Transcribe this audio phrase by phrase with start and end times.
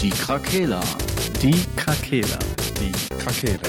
[0.00, 0.82] Die Krakela.
[1.40, 2.38] Die Krakela.
[2.78, 3.62] Die Krakela.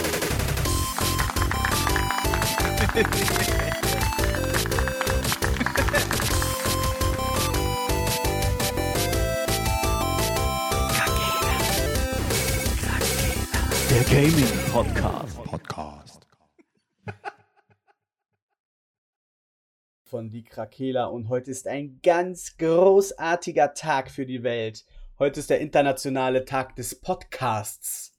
[13.89, 15.43] Der Gaming Podcast.
[15.43, 16.27] Podcast.
[20.03, 24.85] von Die Krakela und heute ist ein ganz großartiger Tag für die Welt.
[25.19, 28.15] Heute ist der internationale Tag des Podcasts.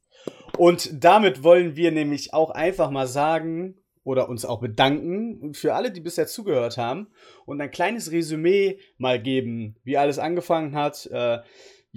[0.57, 5.93] Und damit wollen wir nämlich auch einfach mal sagen oder uns auch bedanken für alle,
[5.93, 7.07] die bisher zugehört haben
[7.47, 11.07] und ein kleines Resümee mal geben, wie alles angefangen hat.
[11.07, 11.39] Äh,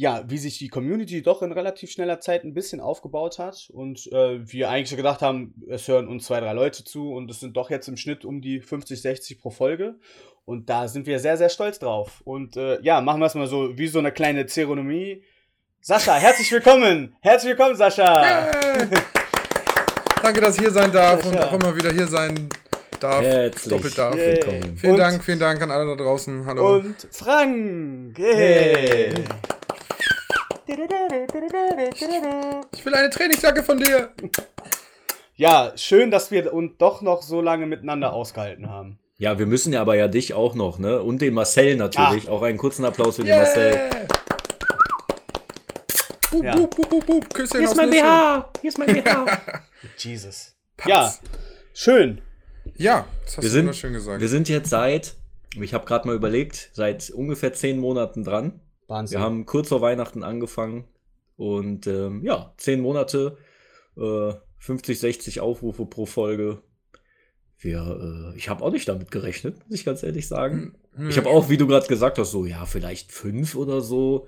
[0.01, 4.11] ja, wie sich die Community doch in relativ schneller Zeit ein bisschen aufgebaut hat und
[4.11, 7.39] äh, wir eigentlich so gedacht haben, es hören uns zwei, drei Leute zu und es
[7.39, 9.99] sind doch jetzt im Schnitt um die 50, 60 pro Folge
[10.43, 12.21] und da sind wir sehr, sehr stolz drauf.
[12.25, 15.21] Und äh, ja, machen wir es mal so wie so eine kleine Zeremonie.
[15.81, 17.15] Sascha, herzlich willkommen!
[17.21, 18.49] Herzlich willkommen, Sascha!
[20.23, 22.49] Danke, dass ich hier sein darf Ja, und auch immer wieder hier sein
[22.99, 23.21] darf.
[23.21, 24.15] Herzlich Doppelt darf.
[24.15, 24.31] Yay.
[24.37, 24.77] willkommen.
[24.77, 26.43] Vielen Und- Dank, vielen Dank an alle da draußen.
[26.47, 26.77] Hallo.
[26.77, 28.17] Und Frank!
[28.17, 29.13] Hey.
[30.67, 30.77] Ich
[32.85, 34.11] will eine Trainingsjacke von dir.
[35.35, 38.99] Ja, schön, dass wir uns doch noch so lange miteinander ausgehalten haben.
[39.17, 41.01] Ja, wir müssen ja aber ja dich auch noch, ne?
[41.01, 42.27] Und den Marcel natürlich.
[42.29, 43.79] Auch einen kurzen Applaus für den Marcel.
[46.31, 46.55] Bup, Ja.
[46.55, 47.33] bup, bup, bup.
[47.33, 48.01] Küsschen Hier ist mein Nüsse.
[48.01, 48.49] BH!
[48.61, 49.25] Hier ist mein BH!
[49.97, 50.55] Jesus.
[50.77, 50.89] Patz.
[50.89, 51.13] Ja,
[51.73, 52.21] schön.
[52.77, 54.21] Ja, das hast Wir du sind, wunderschön gesagt.
[54.21, 55.15] wir sind jetzt seit,
[55.59, 58.59] ich habe gerade mal überlegt, seit ungefähr zehn Monaten dran.
[58.91, 59.17] Wahnsinn.
[59.19, 60.85] Wir haben kurz vor Weihnachten angefangen
[61.37, 63.37] und ähm, ja, zehn Monate,
[63.97, 66.61] äh, 50, 60 Aufrufe pro Folge.
[67.57, 70.75] Wir, äh, ich habe auch nicht damit gerechnet, muss ich ganz ehrlich sagen.
[70.95, 74.27] Hm, Ich habe auch, wie du gerade gesagt hast, so, ja, vielleicht fünf oder so.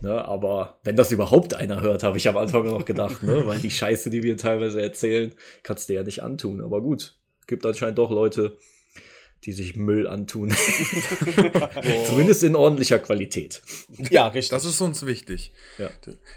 [0.00, 3.46] Ne, aber wenn das überhaupt einer hört, habe ich am Anfang noch gedacht, ne?
[3.46, 6.60] Weil die Scheiße, die wir teilweise erzählen, kannst du ja nicht antun.
[6.60, 8.56] Aber gut, gibt anscheinend doch Leute,
[9.44, 10.50] die sich Müll antun.
[12.06, 13.62] Zumindest in ordentlicher Qualität.
[14.10, 14.50] ja, richtig.
[14.50, 15.52] Das ist uns wichtig.
[15.78, 15.90] Ja.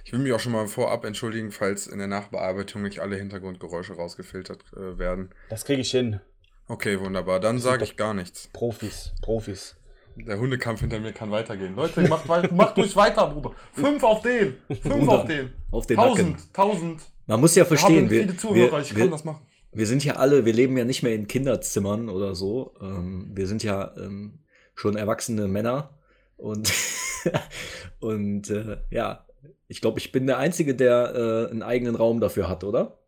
[0.04, 3.94] Ich will mich auch schon mal vorab entschuldigen, falls in der Nachbearbeitung nicht alle Hintergrundgeräusche
[3.94, 5.30] rausgefiltert äh, werden.
[5.50, 6.20] das kriege ich hin.
[6.68, 7.40] Okay, wunderbar.
[7.40, 8.50] Dann sage ich gar nichts.
[8.52, 9.76] Profis, Profis.
[10.16, 11.76] Der Hundekampf hinter mir kann weitergehen.
[11.76, 13.52] Leute, macht, wei- macht ruhig weiter, Bruder.
[13.74, 14.56] Fünf auf den.
[14.68, 15.54] Fünf Bruder, auf den.
[15.72, 16.16] auf den Nacken.
[16.16, 17.02] tausend, tausend.
[17.28, 19.46] Man muss ja Wir verstehen, haben wir, viele Zuhörer, ich wir, kann das machen.
[19.75, 22.74] Wir sind ja alle, wir leben ja nicht mehr in Kinderzimmern oder so.
[22.81, 24.40] Ähm, wir sind ja ähm,
[24.74, 25.97] schon erwachsene Männer
[26.38, 26.72] und,
[28.00, 29.25] und äh, ja,
[29.68, 33.00] ich glaube, ich bin der Einzige, der äh, einen eigenen Raum dafür hat, oder?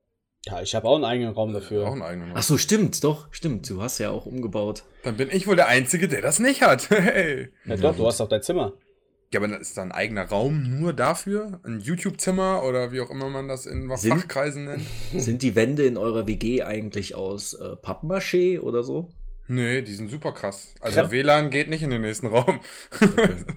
[0.45, 1.87] Ja, ich habe auch einen eigenen Raum dafür.
[1.87, 2.31] Auch einen eigenen.
[2.33, 3.69] Ach so, stimmt, doch, stimmt.
[3.69, 4.83] Du hast ja auch umgebaut.
[5.03, 6.89] Dann bin ich wohl der Einzige, der das nicht hat.
[6.97, 7.49] Hey.
[7.65, 8.73] ja, doch, du hast auch dein Zimmer.
[9.33, 11.59] Ja, aber ist da ein eigener Raum nur dafür?
[11.63, 14.83] Ein YouTube-Zimmer oder wie auch immer man das in Sind- Fachkreisen nennt?
[15.17, 19.09] Sind die Wände in eurer WG eigentlich aus äh, Pappmaché oder so?
[19.49, 20.73] Nee, die sind super krass.
[20.81, 21.09] Also Ja.
[21.11, 22.59] WLAN geht nicht in den nächsten Raum.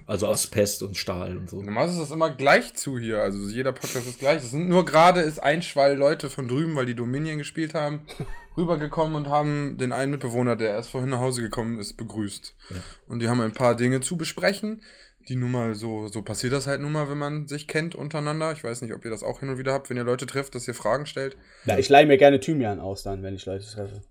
[0.07, 1.61] Also aus Pest und Stahl und so.
[1.61, 3.21] Normal ist das immer gleich zu hier.
[3.21, 4.37] Also jeder Podcast ist gleich.
[4.37, 8.01] Es sind nur gerade ist ein Schwall Leute von drüben, weil die Dominion gespielt haben,
[8.57, 12.55] rübergekommen und haben den einen Mitbewohner, der erst vorhin nach Hause gekommen ist, begrüßt.
[12.69, 12.75] Ja.
[13.09, 14.81] Und die haben ein paar Dinge zu besprechen.
[15.27, 18.51] Die nun mal so, so passiert das halt nun mal, wenn man sich kennt untereinander.
[18.51, 20.55] Ich weiß nicht, ob ihr das auch hin und wieder habt, wenn ihr Leute trefft,
[20.55, 21.37] dass ihr Fragen stellt.
[21.65, 24.01] Ja, ich leihe mir gerne Thymian aus dann, wenn ich Leute treffe.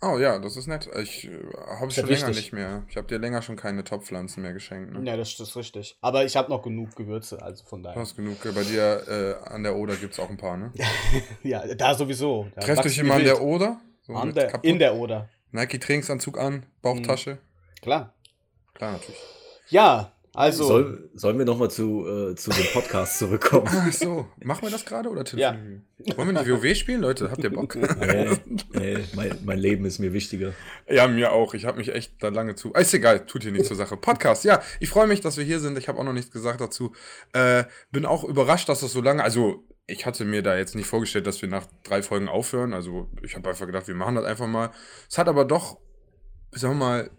[0.00, 0.88] Oh ja, das ist nett.
[1.02, 1.30] Ich äh,
[1.80, 2.84] habe schon länger nicht mehr.
[2.88, 4.92] Ich habe dir länger schon keine Topfpflanzen mehr geschenkt.
[4.92, 5.04] Ne?
[5.04, 5.98] Ja, das, das ist richtig.
[6.00, 8.00] Aber ich habe noch genug Gewürze, also von Du daher.
[8.00, 8.36] hast genug.
[8.44, 9.02] Bei dir
[9.44, 10.72] äh, an der Oder gibt es auch ein paar, ne?
[11.42, 12.46] Ja, da sowieso.
[12.54, 13.42] Da Trefft euch wachsen immer an der.
[13.42, 13.80] Oder?
[14.02, 15.28] So An der, in der Oder.
[15.50, 17.38] Nike-Trainingsanzug an, Bauchtasche.
[17.82, 18.14] Klar.
[18.74, 19.20] Klar, natürlich.
[19.70, 20.64] Ja, also.
[20.64, 23.66] Soll, sollen wir nochmal zu, äh, zu dem Podcast zurückkommen?
[23.68, 26.16] Ach so, machen wir das gerade oder telefonieren wir?
[26.16, 27.32] Wollen wir nicht WoW spielen, Leute?
[27.32, 27.74] Habt ihr Bock?
[28.00, 28.28] nee,
[28.72, 30.52] nee, mein, mein Leben ist mir wichtiger.
[30.88, 31.54] ja, mir auch.
[31.54, 32.72] Ich habe mich echt da lange zu.
[32.72, 33.96] Ist egal, tut hier nichts zur Sache.
[33.96, 34.62] Podcast, ja.
[34.78, 35.76] Ich freue mich, dass wir hier sind.
[35.76, 36.92] Ich habe auch noch nichts gesagt dazu.
[37.32, 39.24] Äh, bin auch überrascht, dass das so lange.
[39.24, 42.74] Also, ich hatte mir da jetzt nicht vorgestellt, dass wir nach drei Folgen aufhören.
[42.74, 44.70] Also, ich habe einfach gedacht, wir machen das einfach mal.
[45.10, 45.78] Es hat aber doch,
[46.52, 47.10] sagen wir mal,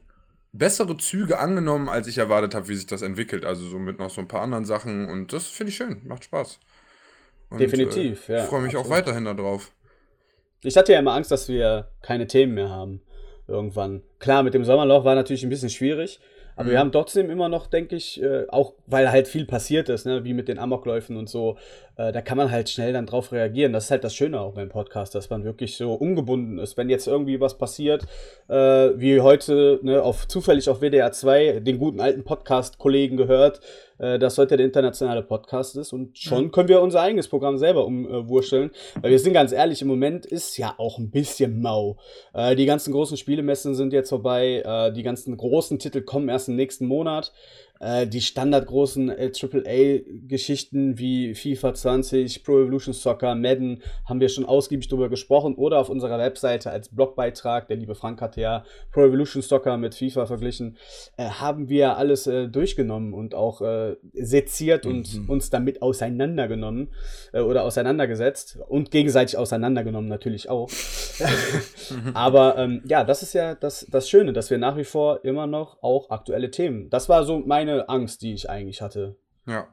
[0.52, 3.46] bessere Züge angenommen, als ich erwartet habe, wie sich das entwickelt.
[3.46, 6.24] Also so mit noch so ein paar anderen Sachen und das finde ich schön, macht
[6.24, 6.60] Spaß.
[7.50, 9.08] Und, Definitiv, äh, ja, Ich freue mich auch absolut.
[9.08, 9.72] weiterhin darauf.
[10.62, 13.02] Ich hatte ja immer Angst, dass wir keine Themen mehr haben.
[13.48, 14.04] Irgendwann.
[14.20, 16.20] Klar, mit dem Sommerloch war natürlich ein bisschen schwierig.
[16.60, 16.72] Aber Mhm.
[16.72, 20.26] wir haben trotzdem immer noch, denke ich, äh, auch weil halt viel passiert ist, ne,
[20.26, 21.56] wie mit den Amokläufen und so,
[21.96, 23.72] äh, da kann man halt schnell dann drauf reagieren.
[23.72, 26.76] Das ist halt das Schöne auch beim Podcast, dass man wirklich so ungebunden ist.
[26.76, 28.04] Wenn jetzt irgendwie was passiert,
[28.50, 33.62] äh, wie heute, ne, auf, zufällig auf WDR 2, den guten alten Podcast-Kollegen gehört,
[34.00, 35.94] äh, das heute der internationale Podcast ist.
[35.94, 38.72] Und schon können wir unser eigenes Programm selber umwurschteln.
[39.02, 41.98] Weil wir sind ganz ehrlich, im Moment ist ja auch ein bisschen mau.
[42.34, 44.64] Äh, die ganzen großen Spielemessen sind jetzt vorbei.
[44.66, 47.32] Äh, die ganzen großen Titel kommen erst im nächsten Monat.
[47.80, 54.46] Äh, die standardgroßen äh, AAA-Geschichten wie FIFA 20, Pro Evolution Soccer, Madden haben wir schon
[54.46, 59.06] ausgiebig drüber gesprochen oder auf unserer Webseite als Blogbeitrag, der liebe Frank hatte ja Pro
[59.06, 60.78] Evolution Soccer mit FIFA verglichen,
[61.18, 65.30] äh, haben wir alles äh, durchgenommen und auch äh, seziert und Mhm.
[65.30, 66.90] uns damit auseinandergenommen
[67.34, 70.70] äh, oder auseinandergesetzt und gegenseitig auseinandergenommen natürlich auch.
[72.14, 75.48] Aber ähm, ja, das ist ja das, das Schöne, dass wir nach wie vor immer
[75.48, 76.90] noch auch aktuelle Themen.
[76.90, 79.16] Das war so meine Angst, die ich eigentlich hatte.
[79.46, 79.68] Ja.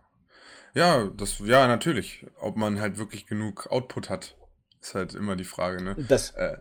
[0.75, 2.27] Ja, das, ja, natürlich.
[2.39, 4.37] Ob man halt wirklich genug Output hat,
[4.81, 5.97] ist halt immer die Frage, ne?
[6.09, 6.59] Das, Äh,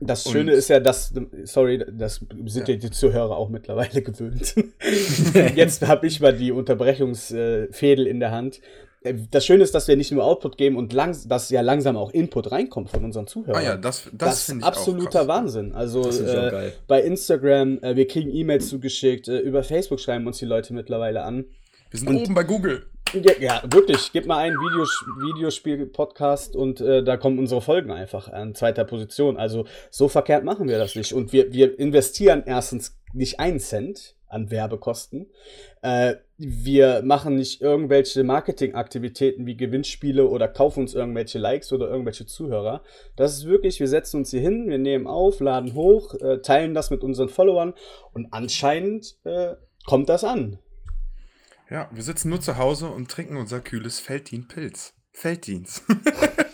[0.00, 1.14] das Schöne ist ja, dass,
[1.44, 4.54] sorry, das sind ja die Zuhörer auch mittlerweile gewöhnt.
[5.54, 8.60] Jetzt habe ich mal die Unterbrechungsfädel in der Hand.
[9.02, 11.96] Äh, Das Schöne ist, dass wir nicht nur Output geben und langs dass ja langsam
[11.96, 13.60] auch Input reinkommt von unseren Zuhörern.
[13.60, 15.28] ah ja, das, das, Das, finde ist ich auch absoluter krass.
[15.28, 15.72] Wahnsinn.
[15.74, 16.72] Also auch äh, geil.
[16.86, 21.22] bei Instagram, äh, wir kriegen E-Mails zugeschickt, äh, über Facebook schreiben uns die Leute mittlerweile
[21.22, 21.44] an.
[21.90, 22.86] Wir sind oben bei Google.
[23.14, 24.12] Ja, ja wirklich.
[24.12, 29.36] Gib mal ein Videos Videospiel-Podcast und äh, da kommen unsere Folgen einfach an zweiter Position.
[29.38, 31.12] Also so verkehrt machen wir das nicht.
[31.14, 35.26] Und wir, wir investieren erstens nicht einen Cent an Werbekosten.
[35.80, 42.26] Äh, wir machen nicht irgendwelche Marketingaktivitäten wie Gewinnspiele oder kaufen uns irgendwelche Likes oder irgendwelche
[42.26, 42.82] Zuhörer.
[43.16, 46.74] Das ist wirklich, wir setzen uns hier hin, wir nehmen auf, laden hoch, äh, teilen
[46.74, 47.74] das mit unseren Followern
[48.12, 50.60] und anscheinend äh, kommt das an.
[51.70, 54.94] Ja, wir sitzen nur zu Hause und trinken unser kühles Feldin-Pilz.
[55.12, 55.82] Felddienst.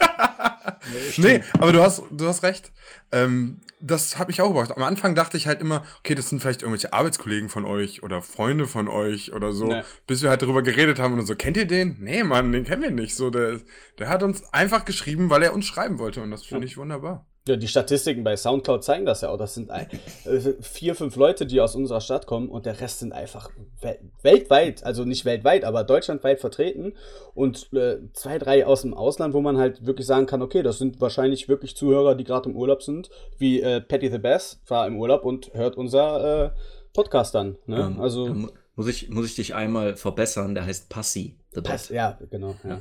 [1.17, 2.73] nee, aber du hast, du hast recht.
[3.13, 4.73] Ähm, das habe ich auch gebracht.
[4.75, 8.23] Am Anfang dachte ich halt immer, okay, das sind vielleicht irgendwelche Arbeitskollegen von euch oder
[8.23, 9.67] Freunde von euch oder so.
[9.67, 9.83] Nee.
[10.07, 11.97] Bis wir halt darüber geredet haben und so, kennt ihr den?
[12.01, 13.15] Nee, Mann, den kennen wir nicht.
[13.15, 13.61] So, der,
[13.99, 17.27] der hat uns einfach geschrieben, weil er uns schreiben wollte und das finde ich wunderbar.
[17.47, 19.37] Ja, die Statistiken bei Soundcloud zeigen das ja auch.
[19.37, 19.87] Das sind ein,
[20.25, 23.51] äh, vier, fünf Leute, die aus unserer Stadt kommen und der Rest sind einfach
[23.83, 26.95] wel weltweit, also nicht weltweit, aber deutschlandweit vertreten
[27.35, 30.79] und äh, zwei, drei aus dem Ausland, wo man halt wirklich sagen kann, okay, das
[30.79, 34.87] sind wahrscheinlich wirklich Zuhörer, die gerade im Urlaub sind, wie äh, Patty the Bass war
[34.87, 36.51] im Urlaub und hört unser äh,
[36.95, 37.59] Podcast dann.
[37.67, 37.77] Ne?
[37.79, 41.37] Ähm, also da mu- muss ich, muss ich dich einmal verbessern, der heißt Passi.
[41.53, 42.57] The Pass, ja, genau.
[42.69, 42.81] Ja.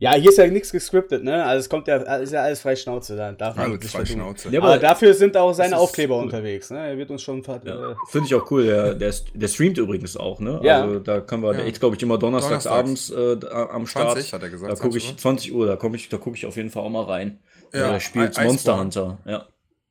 [0.00, 1.44] ja, hier ist ja nichts gescriptet, ne?
[1.44, 4.04] Also es kommt ja, ist ja alles frei Schnauze, da darf man Alles frei.
[4.04, 4.48] Schnauze.
[4.50, 6.24] Ja, Aber, aber dafür sind auch seine Aufkleber cool.
[6.24, 6.70] unterwegs.
[6.70, 6.88] Ne?
[6.88, 8.66] Er wird uns schon Ja, äh, Finde ich auch cool.
[8.66, 10.58] Der, der, der streamt übrigens auch, ne?
[10.64, 10.82] Ja.
[10.82, 11.60] Also da können wir, Ja.
[11.64, 13.12] ist, glaube ich, immer donnerstags, Donnerstags.
[13.12, 14.12] abends äh, da- am Start.
[14.14, 14.72] 20 hat er gesagt.
[14.72, 15.18] Da gucke 20 ich Uhr.
[15.18, 17.38] 20 Uhr, da komme ich, da gucke ich auf jeden Fall auch mal rein.
[17.72, 18.80] Ja, Ja, der spielt I- Monster.
[18.80, 19.18] Hunter.
[19.24, 19.46] Ja.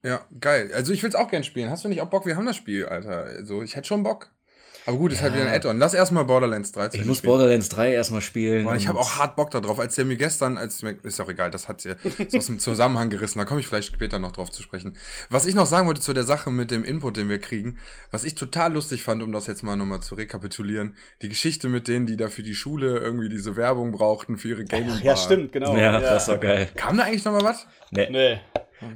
[0.05, 0.69] Ja, geil.
[0.73, 1.69] Also ich will es auch gern spielen.
[1.69, 2.25] Hast du nicht auch Bock?
[2.25, 3.23] Wir haben das Spiel, Alter.
[3.23, 4.29] Also ich hätte schon Bock.
[4.85, 5.39] Aber gut, ist halt Ja.
[5.41, 5.77] wieder ein Add-on.
[5.79, 7.31] Lass erstmal Borderlands 13 Ich muss spielen.
[7.31, 8.65] Borderlands 3 erstmal spielen.
[8.65, 11.29] Boah, ich habe auch hart Bock darauf, als der mir gestern, als mir, ist auch
[11.29, 14.31] egal, das hat ja ist aus dem Zusammenhang gerissen, da komme ich vielleicht später noch
[14.33, 14.97] drauf zu sprechen.
[15.29, 17.77] Was ich noch sagen wollte zu der Sache mit dem Input, den wir kriegen,
[18.11, 21.87] was ich total lustig fand, um das jetzt mal nochmal zu rekapitulieren, die Geschichte mit
[21.87, 25.15] denen, die da für die Schule irgendwie diese Werbung brauchten für ihre gaming Ach, ja,
[25.15, 25.77] stimmt, genau.
[25.77, 26.67] Ja, das war geil.
[26.75, 27.67] Kam da eigentlich nochmal was?
[27.91, 28.09] Nee.
[28.09, 28.39] Nee.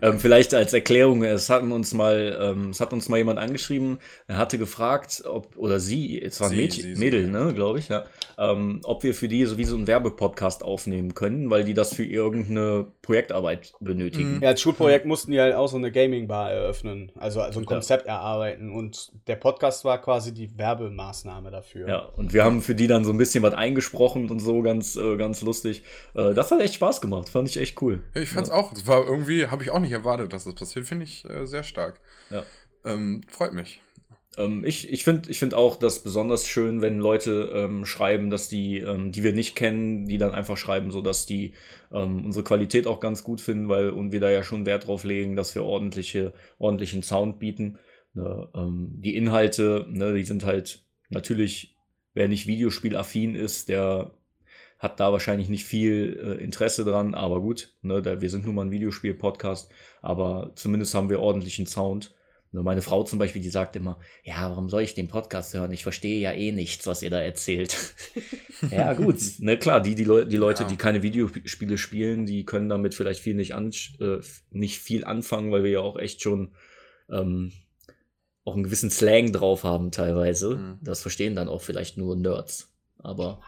[0.02, 4.00] Ähm, vielleicht als Erklärung, es hatten uns mal, ähm, es hat uns mal jemand angeschrieben,
[4.28, 7.46] er hatte gefragt, ob, oder sie, es war ein Mädchen, sie, sie, Mädel, ja.
[7.46, 8.06] ne, glaube ich, ja,
[8.38, 12.88] ähm, ob wir für die sowieso einen Werbepodcast aufnehmen können, weil die das für irgendeine
[13.02, 14.36] Projektarbeit benötigen.
[14.36, 14.44] Mhm.
[14.44, 17.70] Ja, als Schulprojekt mussten die halt auch so eine Gaming-Bar eröffnen, also, also ein Ja.
[17.70, 21.88] Konzept erarbeiten und der Podcast war quasi die Werbemaßnahme dafür.
[21.88, 24.96] Ja, und wir haben für die dann so ein bisschen was eingesprochen und so, ganz,
[24.96, 25.84] äh, ganz lustig.
[26.14, 28.02] Äh, das hat echt Spaß gemacht, fand ich echt cool.
[28.14, 28.74] Ja, ich fand's auch.
[28.74, 30.86] Das war irgendwie, habe ich auch nicht erwartet, dass das passiert.
[30.86, 32.00] Finde ich äh, sehr stark.
[32.30, 32.44] Ja.
[32.86, 33.82] Ähm, freut mich.
[34.38, 38.48] Ähm, ich ich finde ich find auch das besonders schön, wenn Leute ähm, schreiben, dass
[38.48, 41.54] die, ähm, die wir nicht kennen, die dann einfach schreiben, so dass die
[41.92, 45.04] ähm, unsere Qualität auch ganz gut finden, weil und wir da ja schon Wert drauf
[45.04, 47.80] legen, dass wir ordentliche, ordentlichen Sound bieten.
[48.14, 51.76] Ne, ähm, die Inhalte, ne, die sind halt natürlich,
[52.14, 54.12] wer nicht Videospielaffin ist, der
[54.80, 58.56] hat da wahrscheinlich nicht viel äh, Interesse dran, aber gut, ne, da, wir sind nun
[58.56, 62.14] mal ein Videospiel-Podcast, aber zumindest haben wir ordentlichen Sound.
[62.52, 65.72] Ne, Meine Frau zum Beispiel, die sagt immer, ja, warum soll ich den Podcast hören?
[65.72, 67.76] Ich verstehe ja eh nichts, was ihr da erzählt.
[68.72, 69.18] ja, gut.
[69.40, 70.70] Ne, klar, die, die, Leu die Leute, Ja.
[70.70, 74.20] die keine Videospiele spielen, die können damit vielleicht viel nicht, an äh,
[74.52, 76.54] nicht viel anfangen, weil wir ja auch echt schon
[77.10, 77.52] ähm,
[78.46, 80.56] auch einen gewissen Slang drauf haben teilweise.
[80.56, 80.80] Mhm.
[80.82, 82.72] Das verstehen dann auch vielleicht nur Nerds.
[83.00, 83.42] Aber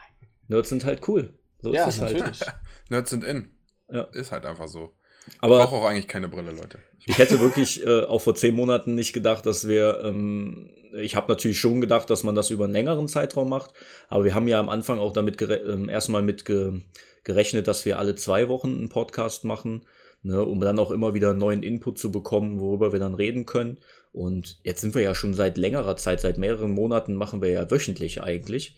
[0.50, 1.34] Nerds sind halt cool.
[1.62, 2.18] So Ja, ist es halt.
[2.18, 2.42] natürlich.
[2.90, 3.50] Nerds sind in.
[3.90, 4.04] Ja.
[4.14, 4.92] Ist halt einfach so.
[5.28, 6.80] Ich Aber brauche auch eigentlich keine Brille, Leute.
[7.06, 10.02] ich hätte wirklich äh, auch vor zehn Monaten nicht gedacht, dass wir.
[10.04, 13.74] Ähm, ich habe natürlich schon gedacht, dass man das über einen längeren Zeitraum macht.
[14.10, 16.82] Aber wir haben ja am Anfang auch damit gere ähm, erstmal mit ge
[17.24, 19.86] gerechnet, dass wir alle zwei Wochen einen Podcast machen,
[20.24, 23.78] ne, um dann auch immer wieder neuen Input zu bekommen, worüber wir dann reden können.
[24.14, 27.70] Und jetzt sind wir ja schon seit längerer Zeit, seit mehreren Monaten machen wir ja
[27.70, 28.78] wöchentlich eigentlich.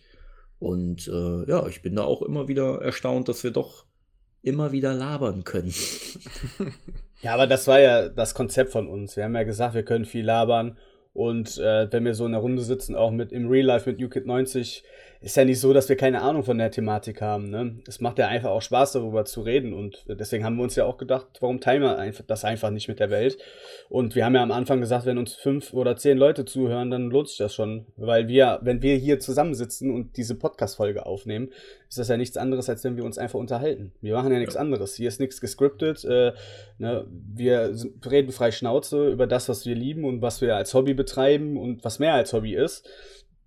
[0.62, 3.84] Und äh, ja, ich bin da auch immer wieder erstaunt, dass wir doch
[4.42, 5.74] immer wieder labern können.
[7.22, 9.16] Ja, aber das war ja das Konzept von uns.
[9.16, 10.76] Wir haben ja gesagt, wir können viel labern.
[11.14, 14.02] Und äh, wenn wir so in der Runde sitzen, auch mit im Real Life mit
[14.02, 14.82] UKIT 90,
[15.22, 17.48] ist ja nicht so, dass wir keine Ahnung von der Thematik haben.
[17.48, 17.76] Ne?
[17.86, 19.72] Es macht ja einfach auch Spaß, darüber zu reden.
[19.72, 22.88] Und deswegen haben wir uns ja auch gedacht, warum teilen wir einfach das einfach nicht
[22.88, 23.38] mit der Welt?
[23.88, 27.08] Und wir haben ja am Anfang gesagt, wenn uns fünf oder zehn Leute zuhören, dann
[27.10, 27.86] lohnt sich das schon.
[27.96, 31.50] Weil wir, wenn wir hier zusammensitzen und diese Podcast-Folge aufnehmen,
[31.88, 33.92] ist das ja nichts anderes, als wenn wir uns einfach unterhalten.
[34.00, 34.96] Wir machen ja nichts anderes.
[34.96, 36.04] Hier ist nichts gescriptet.
[36.04, 36.32] Äh,
[36.78, 37.06] ne?
[37.08, 37.72] Wir
[38.10, 41.84] reden frei Schnauze über das, was wir lieben und was wir als Hobby betreiben und
[41.84, 42.88] was mehr als Hobby ist.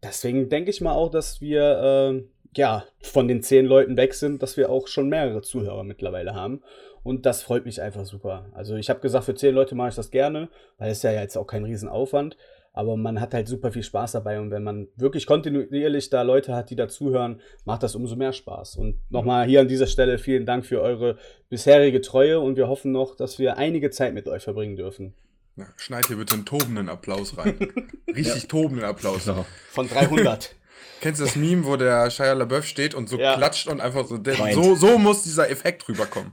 [0.04, 2.24] Deswegen denke ich mal auch, dass wir äh,
[2.56, 6.62] ja von den zehn Leuten weg sind, dass wir auch schon mehrere Zuhörer mittlerweile haben.
[7.04, 8.48] Und das freut mich einfach super.
[8.54, 11.38] Also ich habe gesagt, für zehn Leute mache ich das gerne, weil es ja jetzt
[11.38, 12.36] auch kein Riesenaufwand.
[12.74, 16.54] Aber man hat halt super viel Spaß dabei und wenn man wirklich kontinuierlich da Leute
[16.54, 18.76] hat, die dazuhören, macht das umso mehr Spaß.
[18.76, 22.92] Und nochmal hier an dieser Stelle vielen Dank für eure bisherige Treue und wir hoffen
[22.92, 25.14] noch, dass wir einige Zeit mit euch verbringen dürfen.
[25.58, 27.58] Ja, schneid hier bitte einen tobenden Applaus rein.
[28.08, 29.26] Richtig tobenden Applaus.
[29.26, 29.46] Genau.
[29.72, 30.54] Von 300.
[31.02, 33.36] Kennst du das Meme, wo der Shia LaBeouf steht und so Ja.
[33.36, 36.32] klatscht und einfach so, der, so, so muss dieser Effekt rüberkommen.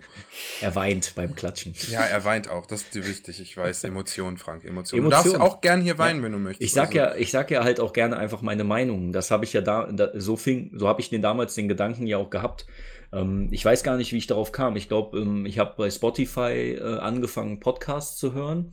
[0.61, 1.75] Er weint beim Klatschen.
[1.91, 2.67] Ja, er weint auch.
[2.67, 3.41] Das ist dir wichtig.
[3.41, 3.85] Ich weiß.
[3.85, 4.65] Emotionen, Frank.
[4.65, 5.03] Emotionen.
[5.05, 5.39] Du Emotionen.
[5.41, 6.63] darfst auch gern hier weinen, wenn du möchtest.
[6.63, 9.13] Ich sag Also, ja, ich sag ja halt auch gerne einfach meine Meinung.
[9.13, 12.07] Das habe ich ja da, da so fing, so habe ich den damals den Gedanken
[12.07, 12.67] ja auch gehabt.
[13.13, 14.77] Ähm, ich weiß gar nicht, wie ich darauf kam.
[14.77, 18.73] Ich glaube, ähm, ich habe bei Spotify äh, angefangen, Podcasts zu hören,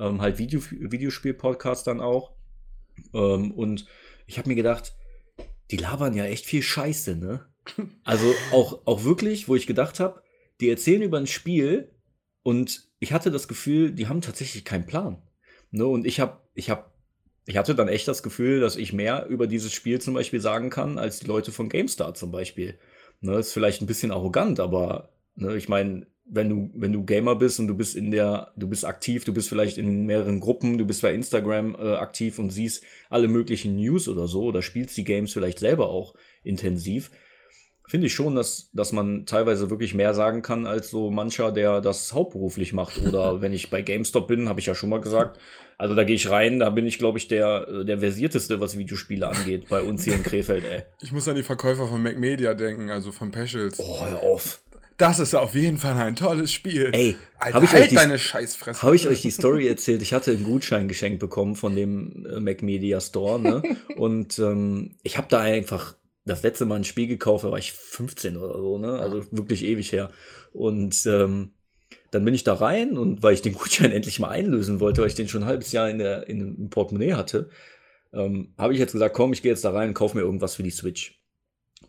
[0.00, 2.32] ähm, halt Video, Videospiel-Podcasts dann auch.
[3.14, 3.86] Ähm, und
[4.26, 4.96] ich habe mir gedacht,
[5.70, 7.46] die labern ja echt viel Scheiße, ne?
[8.04, 10.22] Also auch, auch wirklich, wo ich gedacht habe,
[10.60, 11.92] die erzählen über ein Spiel
[12.42, 15.22] und ich hatte das Gefühl, die haben tatsächlich keinen Plan.
[15.70, 15.86] Ne?
[15.86, 16.86] Und ich habe, ich habe,
[17.46, 20.70] ich hatte dann echt das Gefühl, dass ich mehr über dieses Spiel zum Beispiel sagen
[20.70, 22.78] kann, als die Leute von GameStar zum Beispiel.
[23.20, 23.38] Ne?
[23.38, 27.58] Ist vielleicht ein bisschen arrogant, aber ne, ich meine, wenn du, wenn du Gamer bist
[27.58, 30.86] und du bist in der, du bist aktiv, du bist vielleicht in mehreren Gruppen, du
[30.86, 35.04] bist bei Instagram äh, aktiv und siehst alle möglichen News oder so oder spielst die
[35.04, 37.10] Games vielleicht selber auch intensiv,
[37.90, 41.80] finde ich schon, dass, dass man teilweise wirklich mehr sagen kann als so mancher, der
[41.80, 42.98] das hauptberuflich macht.
[43.06, 45.40] Oder wenn ich bei GameStop bin, habe ich ja schon mal gesagt,
[45.76, 48.78] also da gehe ich rein, da bin ich, glaube ich, der, äh, der versierteste, was
[48.78, 50.82] Videospiele angeht, bei uns hier in Krefeld, ey.
[51.00, 53.80] Ich muss an die Verkäufer von MacMedia denken, also von Peschels.
[53.80, 54.62] Oh, hör auf.
[55.00, 56.90] Das ist auf jeden Fall ein tolles Spiel.
[56.92, 58.82] Ey, Alter, hab ich halt euch die- deine Scheißfresse.
[58.82, 60.02] Habe ich euch die Story erzählt?
[60.02, 63.62] Ich hatte einen Gutschein geschenkt bekommen von dem äh, Mac Media Store, ne?
[63.96, 67.72] Und ähm, ich habe da einfach das letzte Mal ein Spiel gekauft, da war ich
[67.72, 68.98] 15 oder so, ne?
[68.98, 70.10] Also wirklich ewig her.
[70.52, 71.52] Und ähm,
[72.10, 75.08] dann bin ich da rein und weil ich den Gutschein endlich mal einlösen wollte, weil
[75.08, 77.48] ich den schon ein halbes Jahr in der, in, im Portemonnaie hatte,
[78.12, 80.56] ähm, habe ich jetzt gesagt, komm, ich gehe jetzt da rein und kaufe mir irgendwas
[80.56, 81.19] für die Switch.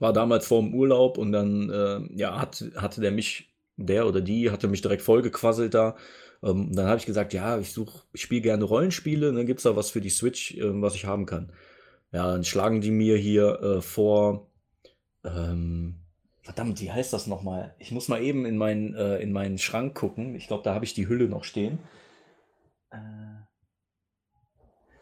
[0.02, 4.20] War damals vor dem Urlaub und dann äh, ja, hat, hatte der mich, der oder
[4.20, 5.96] die, hatte mich direkt vollgequasselt da.
[6.42, 9.64] Ähm, dann habe ich gesagt, ja, ich suche, ich spiele gerne Rollenspiele, dann gibt es
[9.64, 11.54] da was für die Switch, ähm, was ich haben kann.
[12.12, 14.48] Ja, dann schlagen die mir hier äh, vor,
[15.24, 15.98] ähm,
[16.42, 17.76] verdammt, wie heißt das nochmal?
[17.78, 20.34] Ich muss mal eben in meinen, äh, in meinen Schrank gucken.
[20.34, 21.78] Ich glaube, da habe ich die Hülle noch stehen.
[22.90, 22.98] Äh,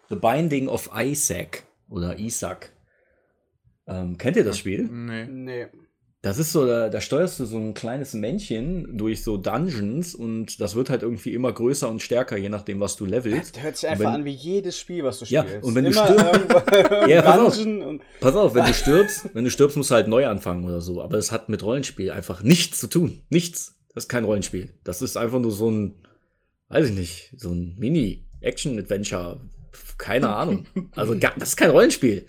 [0.09, 2.73] The Binding of Isaac oder Isaac.
[3.89, 4.83] Ähm, kennt ihr das Spiel?
[4.83, 5.25] Nee.
[5.25, 5.67] Nee.
[6.21, 10.59] Das ist so, da, da steuerst du so ein kleines Männchen durch so Dungeons und
[10.59, 13.55] das wird halt irgendwie immer größer und stärker, je nachdem, was du levelst.
[13.55, 15.63] Das hört sich einfach wenn- an wie jedes Spiel, was du Ja, spielst.
[15.65, 17.55] und wenn du Immer stirbst- irgendwo Ja, pass auf.
[17.57, 20.65] Dungeon und Pass auf, wenn du stirbst, wenn du stirbst, musst du halt neu anfangen
[20.65, 21.01] oder so.
[21.01, 23.21] Aber es hat mit Rollenspiel einfach nichts zu tun.
[23.29, 23.77] Nichts.
[23.95, 24.73] Das ist kein Rollenspiel.
[24.83, 25.95] Das ist einfach nur so ein,
[26.67, 27.75] weiß ich nicht, so ein
[28.41, 29.39] Mini-Action-Adventure.
[29.97, 30.65] Keine Ahnung.
[30.95, 32.27] Also das ist kein Rollenspiel.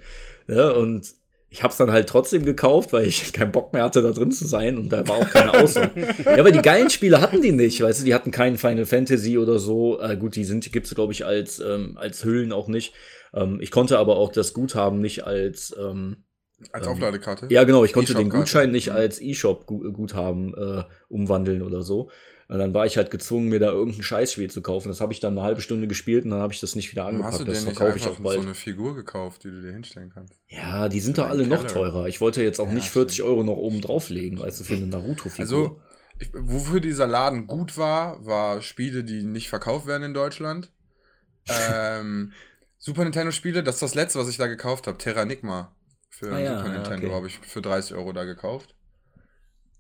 [0.49, 1.13] Ja, und
[1.53, 4.31] ich habe es dann halt trotzdem gekauft, weil ich keinen Bock mehr hatte, da drin
[4.33, 4.79] zu sein.
[4.79, 5.91] Und da war auch keine Auswahl.
[6.25, 7.83] ja, aber die geilen Spiele hatten die nicht.
[7.83, 10.01] Weißt du, die hatten keinen Final Fantasy oder so.
[10.01, 12.95] Äh, gut, die sind, gibt's glaube ich, als, ähm, als Hüllen auch nicht.
[13.35, 16.25] Ähm, ich konnte aber auch das Guthaben nicht als, ähm,
[16.73, 17.47] Als Ähm, Aufladekarte?
[17.51, 18.39] ja, genau, ich konnte den E-Shop-Karte.
[18.45, 18.97] Gutschein nicht Mhm.
[18.97, 22.11] als E-Shop-Guthaben äh, umwandeln oder so.
[22.51, 24.89] Und dann war ich halt gezwungen, mir da irgendein Scheißspiel zu kaufen.
[24.89, 27.05] Das habe ich dann eine halbe Stunde gespielt und dann habe ich das nicht wieder
[27.07, 27.33] angepackt.
[27.35, 28.41] hast du Das denn nicht verkaufe ich auch bald.
[28.41, 30.35] so eine Figur gekauft, die du dir hinstellen kannst?
[30.49, 31.73] ja, die sind doch alle deinen noch Keller.
[31.75, 32.09] teurer.
[32.09, 34.87] Ich wollte jetzt auch Ja, nicht 40 Euro noch oben drauflegen, weißt du, für eine
[34.87, 35.41] Naruto-Figur.
[35.41, 35.81] Also,
[36.19, 40.73] ich, wofür dieser Laden gut war, war Spiele, die nicht verkauft werden in Deutschland.
[41.49, 42.33] ähm,
[42.79, 44.99] Super Nintendo Spiele, das ist das letzte, was ich da gekauft habe.
[44.99, 45.75] Terranigma.
[46.09, 47.15] Für Ah ja, Super ja, Nintendo okay.
[47.17, 48.75] habe ich für 30 Euro da gekauft.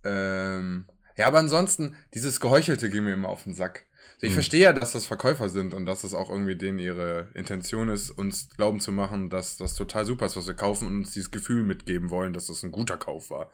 [0.04, 0.86] Ähm,
[1.20, 3.86] ja, aber ansonsten, dieses Geheuchelte ging mir immer auf den Sack.
[4.22, 4.34] Ich Hm.
[4.34, 8.10] verstehe ja, dass das Verkäufer sind und dass es auch irgendwie denen ihre Intention ist,
[8.10, 11.30] uns glauben zu machen, dass das total super ist, was wir kaufen und uns dieses
[11.30, 13.50] Gefühl mitgeben wollen, dass das ein guter Kauf war.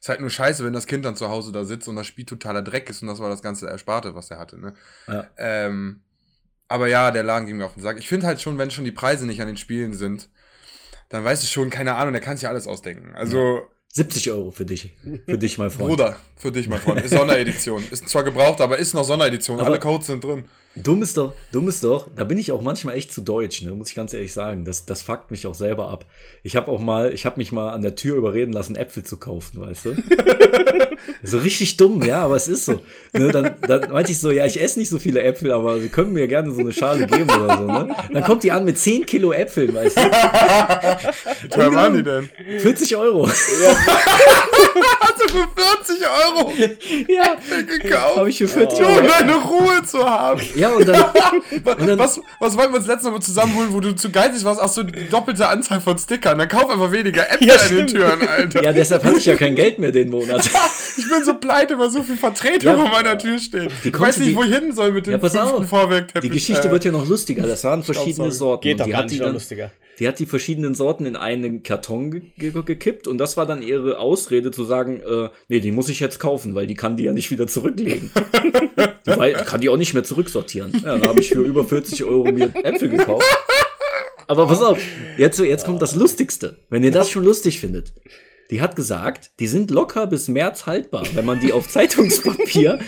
[0.00, 2.26] Ist halt nur scheiße, wenn das Kind dann zu Hause da sitzt und das Spiel
[2.26, 4.74] totaler Dreck ist und das war das ganze Ersparte, was er hatte, ne?
[5.06, 5.30] Ja.
[5.36, 6.02] Ähm,
[6.68, 7.98] aber ja, der Laden ging mir auf den Sack.
[7.98, 10.30] Ich finde halt schon, wenn schon die Preise nicht an den Spielen sind,
[11.10, 13.14] dann weiß ich schon, keine Ahnung, der kann sich ja alles ausdenken.
[13.14, 14.90] Also, 70 Euro für dich.
[15.24, 15.88] Für dich, mein Freund.
[15.88, 17.84] Bruder, für dich, mein Freund, ist Sonderedition.
[17.92, 19.58] Ist zwar gebraucht, aber ist noch Sonderedition.
[19.60, 20.44] Aber- Alle Codes sind drin.
[20.76, 23.70] Dumm ist doch, dumm ist doch, da bin ich auch manchmal echt zu deutsch, ne,
[23.70, 24.64] muss ich ganz ehrlich sagen.
[24.64, 26.04] Das, das fuckt mich auch selber ab.
[26.42, 29.16] Ich habe auch mal, ich habe mich mal an der Tür überreden lassen, Äpfel zu
[29.16, 29.94] kaufen, weißt du?
[31.22, 32.80] so richtig dumm, ja, aber es ist so.
[33.12, 35.88] Ne, dann, dann meinte ich so, ja, ich esse nicht so viele Äpfel, aber sie
[35.88, 37.96] können mir gerne so eine Schale geben oder so, ne?
[38.12, 41.48] Dann kommt die an mit 10 Kilo Äpfeln, weißt du?
[41.50, 42.28] Teuer waren die denn?
[42.58, 43.28] 40 Euro.
[45.04, 46.52] Hast du für 40 Euro
[47.08, 47.36] ja,
[47.80, 48.16] gekauft?
[48.16, 49.00] habe ich für 40 Nur Euro.
[49.00, 50.40] um deine Ruhe zu haben.
[50.56, 51.04] Ja, und dann,
[51.78, 54.60] Und dann- was, was wollten wir uns letztes Mal zusammenholen, wo du zu geizig warst?
[54.62, 56.38] Ach so, die doppelte Anzahl von Stickern.
[56.38, 57.86] Dann kauf einfach weniger Äpfel Ja, an den.
[57.86, 58.62] Türen, Alter.
[58.64, 60.48] ja, deshalb hatte ich ja kein Geld mehr den Monat.
[60.96, 62.76] Ich bin so pleite, weil so viel Vertretung Ja.
[62.76, 63.68] vor meiner Tür steht.
[63.82, 65.68] Ich weiß nicht, die- wo ich hin soll mit dem Ja, pass auf.
[65.68, 66.30] Vorwerkteppich.
[66.30, 67.42] Die Geschichte Äh, wird ja noch lustiger.
[67.44, 68.32] Das waren verschiedene Staubsaugen.
[68.38, 68.62] Sorten.
[68.62, 69.70] Geht doch die gar die nicht, noch dann, lustiger.
[69.98, 73.62] Die hat die verschiedenen Sorten in einen Karton ge ge gekippt und das war dann
[73.62, 77.04] ihre Ausrede zu sagen, äh, nee, die muss ich jetzt kaufen, weil die kann die
[77.04, 78.10] ja nicht wieder zurücklegen.
[79.06, 80.72] die kann die auch nicht mehr zurücksortieren.
[80.84, 83.24] Ja, dann habe ich für über 40 Euro mir Äpfel gekauft.
[84.26, 84.78] Aber pass auf,
[85.18, 86.58] jetzt, jetzt kommt das Lustigste.
[86.70, 87.92] Wenn ihr das schon lustig findet.
[88.50, 92.78] Die hat gesagt, die sind locker bis März haltbar, wenn man die auf Zeitungspapier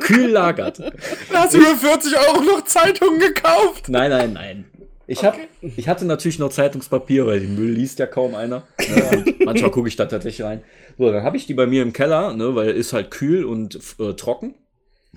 [0.00, 0.78] kühl lagert.
[0.78, 0.92] Da
[1.32, 3.88] hast du für 40 Euro noch Zeitungen gekauft.
[3.88, 4.64] Nein, nein, nein.
[5.10, 8.62] Ich, hab, ich hatte natürlich noch Zeitungspapier, weil den Müll liest ja kaum einer.
[8.78, 9.10] Ne?
[9.10, 10.62] Und manchmal gucke ich da tatsächlich rein.
[10.98, 13.80] So, dann habe ich die bei mir im Keller, ne, weil ist halt kühl und
[13.98, 14.54] äh, trocken.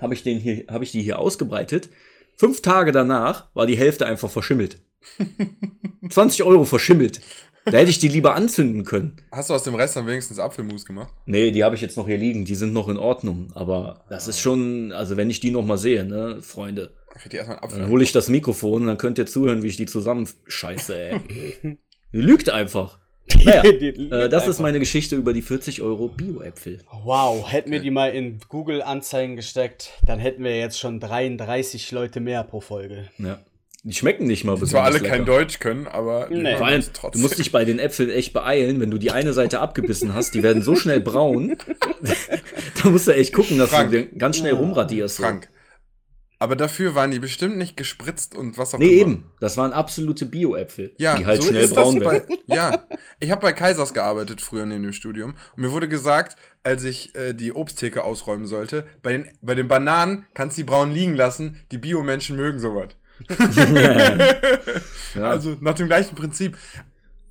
[0.00, 1.90] Habe ich, den hier, hab ich die hier ausgebreitet.
[2.36, 4.78] Fünf Tage danach war die Hälfte einfach verschimmelt.
[6.10, 7.20] 20 Euro verschimmelt.
[7.64, 9.16] Da hätte ich die lieber anzünden können.
[9.30, 11.14] Hast du aus dem Rest dann wenigstens Apfelmus gemacht?
[11.24, 12.44] Nee, die habe ich jetzt noch hier liegen.
[12.44, 13.52] Die sind noch in Ordnung.
[13.54, 17.36] Aber das ist schon, also wenn ich die noch mal sehe, ne, Freunde, Ich hätte
[17.36, 20.96] erstmal dann hole ich das Mikrofon und dann könnt ihr zuhören, wie ich die zusammenscheiße,
[20.98, 21.20] ey.
[22.12, 22.98] Die lügt einfach.
[23.44, 26.80] Naja, äh, das ist meine Geschichte über die 40 Euro Bio-Äpfel.
[27.04, 32.20] Wow, hätten wir die mal in Google-Anzeigen gesteckt, dann hätten wir jetzt schon 33 Leute
[32.20, 33.08] mehr pro Folge.
[33.18, 33.38] Ja.
[33.82, 35.08] Die schmecken nicht mal besonders Zwar alle lecker.
[35.08, 36.56] kein Deutsch können, aber Nee.
[36.56, 39.60] Vor allem, du musst dich bei den Äpfeln echt beeilen, wenn du die eine Seite
[39.60, 41.56] abgebissen hast, die werden so schnell braun.
[42.82, 43.90] da musst du echt gucken, dass Frank.
[43.90, 45.16] du den ganz schnell rumradierst.
[45.16, 45.22] so.
[45.22, 45.50] Frank.
[46.44, 49.12] Aber dafür waren die bestimmt nicht gespritzt und was auch Nee, immer.
[49.12, 49.24] eben.
[49.40, 52.36] Das waren absolute Bio-Äpfel, Ja, die halt so schnell braun werden.
[52.46, 52.84] Ja,
[53.18, 57.14] ich habe bei Kaisers gearbeitet früher neben dem Studium und mir wurde gesagt, als ich
[57.14, 61.14] äh, die Obsttheke ausräumen sollte, bei den, bei den Bananen kannst du die braun liegen
[61.14, 62.88] lassen, die Biomenschen mögen sowas.
[65.14, 65.30] Ja.
[65.30, 66.58] Also nach dem gleichen Prinzip.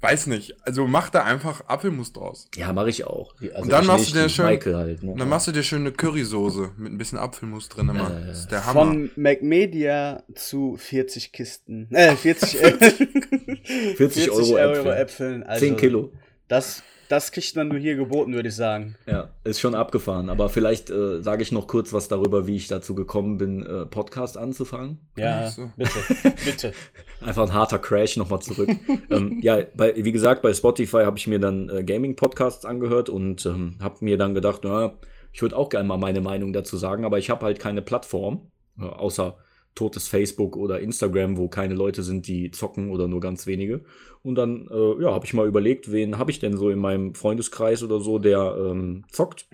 [0.03, 2.49] Weiß nicht, also mach da einfach Apfelmus draus.
[2.57, 3.35] Ja, mache ich auch.
[3.39, 5.11] Also Und dann ich machst du dir schön- Michael halt, ne?
[5.13, 8.11] Und dann machst du dir schön eine Currysoße mit ein bisschen Apfelmus drin immer.
[8.11, 8.81] Äh, das ist der Hammer.
[8.85, 11.87] Von MacMedia zu 40 Kisten.
[11.91, 12.73] Äh, 40, äh,
[13.95, 14.91] 40 Euro Äpfel.
[14.93, 15.43] Äpfeln.
[15.43, 16.11] Also 10 Kilo.
[16.49, 18.95] Das, das kriegt man nur hier geboten, würde ich sagen.
[19.05, 20.29] Ja, ist schon abgefahren.
[20.29, 23.85] Aber vielleicht äh, sage ich noch kurz was darüber, wie ich dazu gekommen bin, äh,
[23.85, 24.99] Podcast anzufangen.
[25.17, 25.71] Ja, so.
[25.77, 25.99] bitte,
[26.45, 26.73] bitte.
[27.21, 28.69] Einfach ein harter Crash nochmal zurück.
[29.09, 33.45] ähm, ja, bei, wie gesagt, bei Spotify habe ich mir dann äh, Gaming-Podcasts angehört und
[33.45, 34.93] ähm, habe mir dann gedacht, na,
[35.31, 38.51] ich würde auch gerne mal meine Meinung dazu sagen, aber ich habe halt keine Plattform,
[38.79, 39.37] äh, außer
[39.75, 43.83] totes Facebook oder Instagram, wo keine Leute sind, die zocken oder nur ganz wenige.
[44.21, 47.15] Und dann, äh, ja, habe ich mal überlegt, wen habe ich denn so in meinem
[47.15, 49.47] Freundeskreis oder so, der ähm, zockt.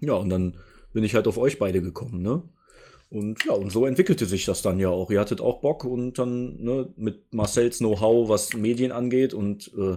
[0.00, 0.58] Ja, und dann
[0.92, 2.42] bin ich halt auf euch beide gekommen, ne?
[3.08, 5.10] Und ja, und so entwickelte sich das dann ja auch.
[5.12, 9.96] Ihr hattet auch Bock und dann ne, mit Marcells Know-how, was Medien angeht und äh,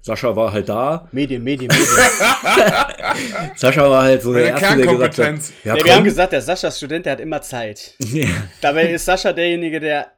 [0.00, 1.06] Sascha war halt da.
[1.12, 1.86] Medien, Medien, Medien.
[3.56, 5.52] Sascha war halt so der Meine Erste, der gesagt hat, Kernkompetenz.
[5.64, 7.94] ja, ja, wir haben gesagt, der Sascha ist Student, der hat immer Zeit.
[8.12, 8.26] ja,
[8.62, 10.12] Dabei ist Sascha derjenige, der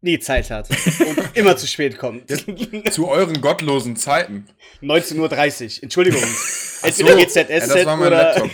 [0.00, 2.24] nie Zeit hat und immer zu spät kommt.
[2.90, 4.46] Zu euren gottlosen Zeiten.
[4.82, 5.18] 19.30
[5.78, 6.22] Uhr, Entschuldigung.
[6.22, 6.86] So.
[6.88, 8.50] Entweder Ja, GZSZ das war mein oder Laptop.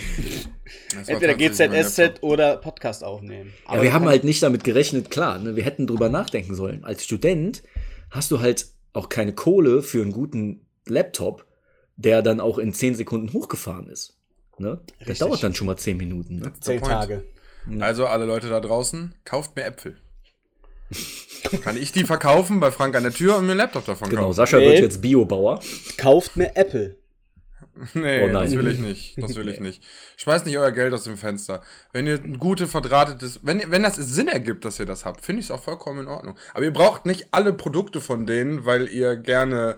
[1.07, 3.53] Entweder GZSZ oder Podcast aufnehmen.
[3.69, 6.83] ja, wir haben halt nicht damit gerechnet, klar, ne, wir hätten drüber nachdenken sollen.
[6.85, 7.61] Als Student
[8.09, 11.45] hast du halt auch keine Kohle für einen guten Laptop,
[11.97, 14.17] der dann auch in 10 Sekunden hochgefahren ist.
[14.57, 14.79] Ne?
[15.05, 16.39] Das dauert dann schon mal 10 Minuten.
[16.39, 16.51] Ne?
[16.61, 16.91] Zehn point.
[16.93, 17.23] Tage.
[17.79, 19.97] Also alle Leute da draußen, kauft mir Äpfel.
[21.63, 24.21] Kann ich die verkaufen bei Frank an der Tür und mir einen Laptop davon Genau,
[24.23, 24.35] kaufen?
[24.35, 24.67] Sascha Nee.
[24.69, 25.59] wird jetzt Biobauer.
[25.97, 26.95] Kauft mir Apple.
[27.93, 28.45] Nee, Oh nein.
[28.45, 29.21] das will ich nicht.
[29.21, 29.83] Das will ich nicht.
[30.17, 31.61] Schmeißt nicht euer Geld aus dem Fenster.
[31.93, 35.39] Wenn ihr ein gute, verdrahtetes, wenn, wenn das Sinn ergibt, dass ihr das habt, finde
[35.41, 36.35] ich es auch vollkommen in Ordnung.
[36.53, 39.77] Aber ihr braucht nicht alle Produkte von denen, weil ihr gerne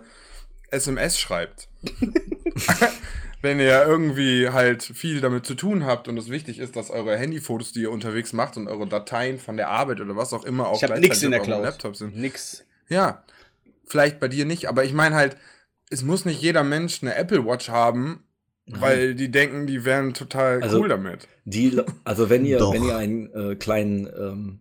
[0.71, 1.67] SMS schreibt.
[3.41, 7.17] wenn ihr irgendwie halt viel damit zu tun habt und es wichtig ist, dass eure
[7.17, 10.67] Handyfotos, die ihr unterwegs macht und eure Dateien von der Arbeit oder was auch immer
[10.67, 11.71] auch Ich gleichzeitig nix in der auf eurem Cloud.
[11.71, 12.17] Laptop sind.
[12.17, 12.65] Nix.
[12.89, 13.23] Ja,
[13.85, 15.38] vielleicht bei dir nicht, aber ich meine halt,
[15.89, 18.23] es muss nicht jeder Mensch eine Apple Watch haben,
[18.67, 21.28] weil die denken, die wären total Also- cool damit.
[21.45, 22.73] Die, also wenn ihr, Doch.
[22.73, 24.60] wenn ihr einen äh, kleinen ähm,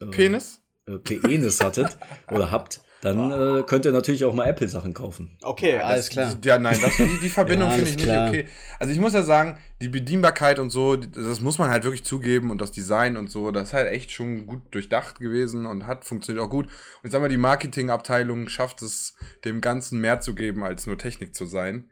[0.00, 0.60] äh, Penis?
[0.88, 1.96] äh, Penis hattet
[2.30, 5.36] oder habt, dann äh, könnt ihr natürlich auch mal Apple-Sachen kaufen.
[5.42, 6.36] Okay, alles Das- klar.
[6.44, 8.28] Ja, nein, das, die, die Verbindung Ja, finde ich nicht klar.
[8.28, 8.46] okay.
[8.78, 12.50] Also ich muss ja sagen, die Bedienbarkeit und so, das muss man halt wirklich zugeben
[12.50, 16.04] und das Design und so, das ist halt echt schon gut durchdacht gewesen und hat
[16.04, 16.66] funktioniert auch gut.
[16.66, 16.72] Und
[17.04, 21.34] ich sag mal, die Marketingabteilung schafft es, dem Ganzen mehr zu geben, als nur Technik
[21.34, 21.88] zu sein.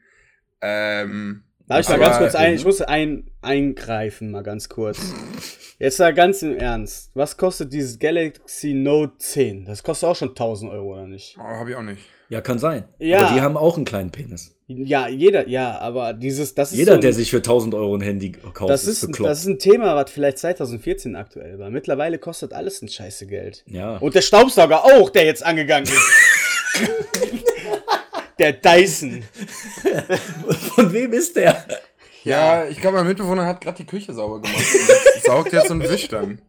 [0.61, 4.99] Ähm, Darf ich mal ganz kurz ein, ich muss ein, eingreifen, mal ganz kurz.
[5.79, 7.11] Jetzt mal ganz im Ernst.
[7.15, 9.67] Was kostet dieses Galaxy Note 10?
[9.67, 11.37] Das kostet auch schon 1000 Euro, oder nicht?
[11.39, 12.01] Oh, hab ich auch nicht.
[12.31, 12.85] Ja, kann sein.
[12.99, 13.21] Ja.
[13.21, 14.55] Aber die haben auch einen kleinen Penis.
[14.67, 17.95] Ja, jeder, ja, aber dieses, das ist Jeder, so ein, der sich für 1000 Euro
[17.95, 19.31] ein Handy kauft, das ist, ist, bekloppt.
[19.31, 21.71] das ist ein Thema, was vielleicht 2014 aktuell war.
[21.71, 23.63] Mittlerweile kostet alles ein scheiße Geld.
[23.67, 23.97] ja.
[23.97, 26.13] Und der Staubsauger auch, der jetzt angegangen ist.
[28.39, 29.23] der Dyson.
[30.75, 31.65] Von wem ist der?
[32.25, 34.65] Ja, ich glaube, mein Mitbewohner hat gerade die Küche sauber gemacht.
[35.25, 36.41] saugt jetzt und wischt dann.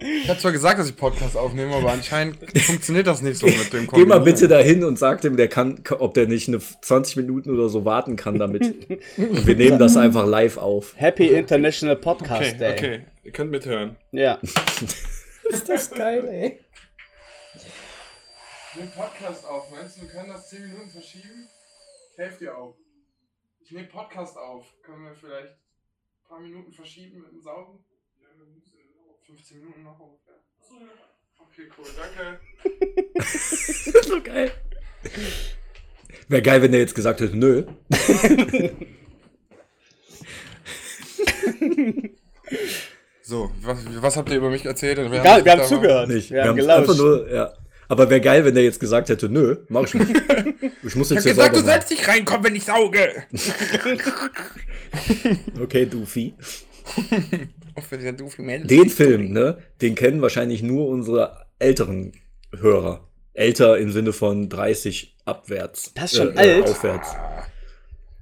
[0.00, 3.72] Ich habe zwar gesagt, dass ich Podcast aufnehme, aber anscheinend funktioniert das nicht so mit
[3.72, 7.16] dem Geh mal bitte dahin und sag dem, der kann, ob der nicht eine 20
[7.16, 8.62] Minuten oder so warten kann damit.
[9.16, 10.92] Und wir nehmen das einfach live auf.
[10.96, 12.72] Happy International Podcast Okay, Day.
[12.72, 13.00] okay.
[13.24, 13.96] Ihr könnt mithören.
[14.12, 14.38] Ja.
[15.50, 16.60] Ist das geil, ey.
[18.78, 19.72] Ich nehme Podcast auf.
[19.72, 21.48] Meinst du, wir können das 10 Minuten verschieben?
[22.12, 22.76] Ich helfe dir auch.
[23.58, 24.72] Ich nehme Podcast auf.
[24.84, 27.84] Können wir vielleicht ein paar Minuten verschieben mit dem Saugen?
[29.26, 30.34] 15 Minuten noch ungefähr.
[31.40, 31.86] Okay, cool.
[31.96, 32.40] Danke.
[34.06, 34.52] so geil.
[36.28, 37.64] Wäre geil, wenn der jetzt gesagt hätte, nö.
[43.22, 44.96] So, was, was habt ihr über mich erzählt?
[44.96, 46.08] Wer Gar, hat wir haben zugehört.
[46.08, 46.30] Nicht.
[46.30, 46.98] Wir haben einfach gelauscht.
[46.98, 47.52] nur, ja.
[47.88, 50.12] Aber wäre geil, wenn der jetzt gesagt hätte, nö, mach ich nicht.
[50.84, 53.24] Ich muss Ich jetzt hab hier gesagt, du sollst nicht reinkommen, wenn ich sauge.
[55.60, 56.34] Okay, Doofy.
[57.88, 62.12] Für den Film, ne, den kennen wahrscheinlich nur unsere älteren
[62.58, 63.06] Hörer.
[63.34, 65.92] Älter im Sinne von 30 abwärts.
[65.94, 66.70] Das ist schon äh, alt.
[66.70, 67.08] Aufwärts.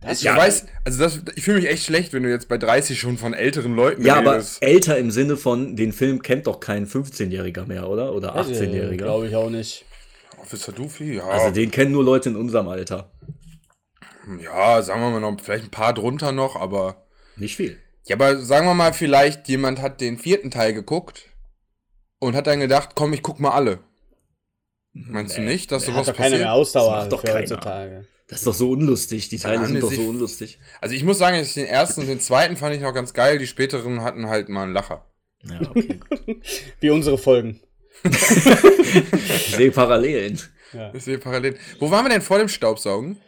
[0.07, 2.99] Das Ich weiß, also das, ich fühle mich echt schlecht, wenn du jetzt bei 30
[2.99, 4.62] schon von älteren Leuten Ja, aber redest.
[4.62, 8.14] älter im Sinne von, den Film kennt doch kein 15-Jähriger mehr, oder?
[8.14, 8.97] Oder 18-Jähriger.
[8.97, 9.85] Glaube ich auch nicht.
[10.40, 11.27] Officer Doofy, ja.
[11.27, 13.11] Also den kennen nur Leute in unserem Alter.
[14.42, 17.07] ja, sagen wir mal noch, vielleicht ein paar drunter noch, aber.
[17.37, 17.79] Nicht viel.
[18.07, 21.25] Ja, aber sagen wir mal, vielleicht jemand hat den vierten Teil geguckt
[22.21, 23.81] und hat dann gedacht, komm, ich guck mal alle.
[24.92, 26.40] Meinst du nicht, dass sowas doch keiner passiert?
[26.42, 27.40] mehr Ausdauer Das macht doch für keiner.
[27.40, 28.07] heutzutage.
[28.29, 29.29] Das ist doch so unlustig.
[29.29, 30.59] Die Teile haben sind doch so unlustig.
[30.81, 33.47] Also ich muss sagen, den ersten und den zweiten fand ich noch ganz geil, die
[33.47, 35.05] späteren hatten halt mal einen Lacher.
[35.45, 36.01] Ja, okay.
[36.11, 36.37] gut.
[36.81, 37.61] Wie unsere Folgen.
[38.05, 40.41] Ich sehe Parallelen.
[40.73, 41.57] Ja, Ich sehe parallel.
[41.79, 43.19] Wo waren wir denn vor dem Staubsaugen?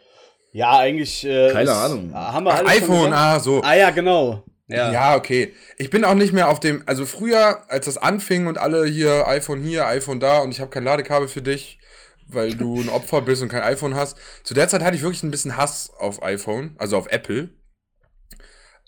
[0.51, 1.25] ja eigentlich.
[1.25, 2.13] Äh, Keine ist- Ahnung.
[2.13, 3.61] Haben wir Ach, iPhone, ah, so.
[3.61, 4.43] Ah ja, genau.
[4.67, 4.91] Ja.
[4.91, 5.15] Ja.
[5.15, 5.53] okay.
[5.77, 9.27] Ich bin auch nicht mehr auf dem, also früher, als das anfing und alle hier
[9.27, 11.78] iPhone hier, iPhone da und ich habe kein Ladekabel für dich,
[12.29, 14.17] weil du ein Opfer bist und kein iPhone hast.
[14.43, 17.49] Zu der Zeit hatte ich wirklich ein bisschen Hass auf iPhone, also auf Apple.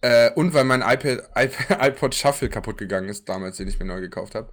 [0.01, 3.85] Äh, und weil mein iPad, iPad, iPod Shuffle kaputt gegangen ist, damals, den ich mir
[3.85, 4.51] neu gekauft habe.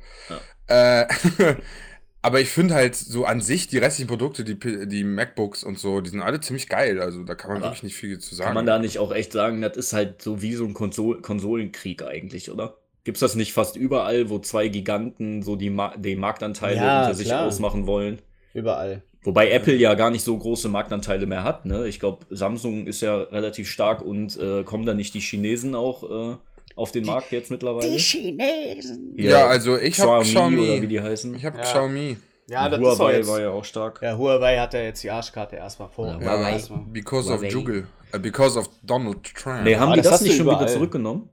[0.67, 1.07] Äh,
[2.23, 6.01] aber ich finde halt so an sich die restlichen Produkte, die, die MacBooks und so,
[6.03, 7.01] die sind alle ziemlich geil.
[7.01, 8.49] Also da kann man Aber wirklich nicht viel zu sagen.
[8.49, 11.23] Kann man da nicht auch echt sagen, das ist halt so wie so ein Konsol
[11.23, 12.77] Konsolenkrieg eigentlich, oder?
[13.05, 17.15] Gibt's das nicht fast überall, wo zwei Giganten so die, Ma die Marktanteile Ja, unter
[17.15, 17.47] sich klar.
[17.47, 18.21] ausmachen wollen?
[18.59, 19.03] Überall.
[19.25, 21.67] Wobei Apple ja gar nicht so große Marktanteile mehr hat.
[21.67, 21.87] Ne?
[21.89, 26.03] Ich glaube, Samsung ist ja relativ stark und äh, kommen da nicht die Chinesen auch
[26.33, 26.37] äh,
[26.77, 27.91] auf den Markt jetzt mittlerweile?
[27.91, 29.15] Die Chinesen.
[29.17, 31.35] Ja, also ich habe Xiaomi, oder wie die heißen.
[31.35, 31.63] Ich habe Ja.
[31.65, 32.17] Xiaomi.
[32.49, 34.01] Ja, das Huawei war ja auch stark.
[34.03, 36.07] Ja, Huawei hat ja jetzt die Arschkarte erstmal vor.
[36.07, 36.53] Ja, Ja, Huawei.
[36.53, 36.81] erstmal.
[36.93, 37.49] because of Huawei.
[37.49, 37.87] Juggle.
[38.13, 39.65] Äh, because of Donald Trump.
[39.65, 40.69] Nee, haben Ah, die das das, nicht schon wieder überall.
[40.73, 41.29] zurückgenommen?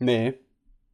[0.00, 0.34] Nee.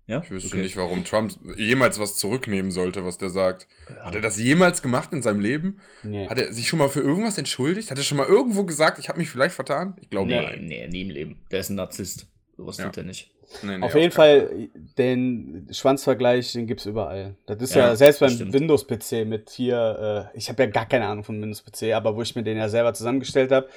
[0.08, 0.22] Ja?
[0.22, 0.62] Ich wüsste Okay.
[0.62, 3.66] nicht, warum Trump jemals was zurücknehmen sollte, was der sagt.
[4.00, 5.80] Hat er das jemals gemacht in seinem Leben?
[6.04, 6.28] Nee.
[6.28, 7.90] Hat er sich schon mal für irgendwas entschuldigt?
[7.90, 9.96] Hat er schon mal irgendwo gesagt, ich habe mich vielleicht vertan?
[10.00, 10.64] Ich glaube Nee, nein.
[10.64, 11.40] nee, nie im Leben.
[11.50, 12.26] Der ist ein Narzisst.
[12.56, 12.84] Sowas Ja.
[12.86, 13.30] tut er nicht.
[13.62, 17.36] Nee, nee, Auf jeden keinen Fall, den Schwanzvergleich, den gibt's überall.
[17.46, 18.52] Das ist ja, Ja, selbst beim.
[18.52, 22.34] Windows-PC mit hier, äh, ich habe ja gar keine Ahnung von Windows-PC, aber wo ich
[22.34, 23.68] mir den ja selber zusammengestellt habe,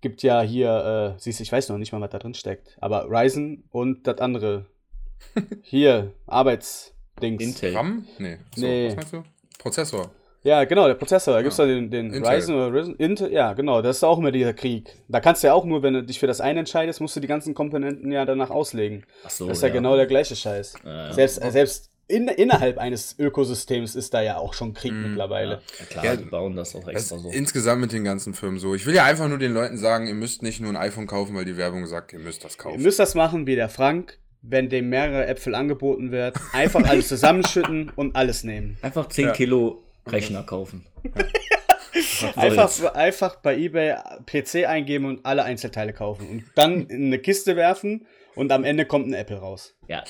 [0.00, 2.76] gibt ja hier, äh, siehst du, ich weiß noch nicht mal, was da drin steckt,
[2.80, 4.66] aber Ryzen und das andere.
[5.62, 7.42] Hier, Arbeitsdings.
[7.42, 7.74] Intel.
[7.76, 8.06] RAM?
[8.18, 8.38] Nee.
[8.54, 8.88] So, Nee.
[8.88, 9.22] Was meinst du?
[9.58, 10.10] Prozessor.
[10.42, 11.34] Ja, genau, der Prozessor.
[11.34, 11.66] Da gibt's Ja.
[11.66, 12.32] da den, den Intel.
[12.32, 12.96] Ryzen oder Ryzen.
[12.96, 14.88] Intel, ja, genau, das ist auch immer dieser Krieg.
[15.08, 17.20] Da kannst du ja auch nur, wenn du dich für das eine entscheidest, musst du
[17.20, 19.04] die ganzen Komponenten ja danach auslegen.
[19.24, 20.74] Ach so, das ist ja, genau der gleiche Scheiß.
[20.82, 21.12] Ja, ja.
[21.12, 25.08] Selbst, äh, selbst in, innerhalb eines Ökosystems ist da ja auch schon Krieg Mhm.
[25.10, 25.60] mittlerweile.
[25.78, 27.28] Ja, klar, Ja, die bauen das auch Das extra ist so.
[27.30, 28.74] insgesamt mit den ganzen Firmen so.
[28.74, 31.36] Ich will ja einfach nur den Leuten sagen, ihr müsst nicht nur ein iPhone kaufen,
[31.36, 32.82] weil die Werbung sagt, ihr müsst das Ihr kaufen.
[32.82, 36.36] müsst das machen wie der Frank, wenn dem mehrere Äpfel angeboten wird.
[36.52, 38.76] Einfach alles zusammenschütten und alles nehmen.
[38.82, 39.32] Einfach 10 Ja.
[39.32, 40.86] Kilo Rechner kaufen.
[41.92, 46.28] Was Einfach, einfach bei eBay PC eingeben und alle Einzelteile kaufen.
[46.28, 49.74] Und dann in eine Kiste werfen und am Ende kommt ein Apple raus.
[49.88, 50.04] Ja,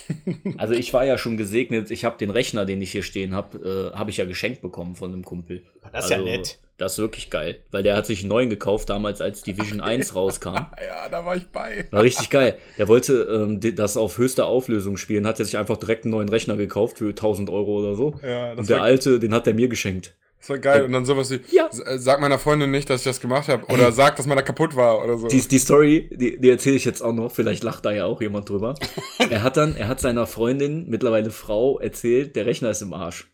[0.58, 1.90] also ich war ja schon gesegnet.
[1.90, 4.94] Ich habe den Rechner, den ich hier stehen habe, äh, habe ich ja geschenkt bekommen
[4.94, 5.62] von einem Kumpel.
[5.92, 6.58] Das ist ja Also, nett.
[6.80, 10.14] Das ist wirklich geil, weil der hat sich einen neuen gekauft damals, als Division 1
[10.14, 10.54] rauskam.
[10.88, 11.86] Ja, da war ich bei.
[11.90, 12.56] War richtig geil.
[12.78, 16.30] Der wollte ähm, das auf höchster Auflösung spielen, hat er sich einfach direkt einen neuen
[16.30, 18.14] Rechner gekauft für 1000 Euro oder so.
[18.26, 20.16] Ja, Und der war- alte, den hat er mir geschenkt.
[20.38, 20.84] Das war geil.
[20.84, 21.68] Und dann sowas wie, Ja.
[21.84, 23.66] äh, sag meiner Freundin nicht, dass ich das gemacht habe.
[23.66, 25.28] Oder sag, dass meiner kaputt war oder so.
[25.28, 28.22] Die, die Story, die, die erzähle ich jetzt auch noch, vielleicht lacht da ja auch
[28.22, 28.74] jemand drüber.
[29.30, 33.30] er hat dann, er hat seiner Freundin, mittlerweile Frau, erzählt, der Rechner ist im Arsch.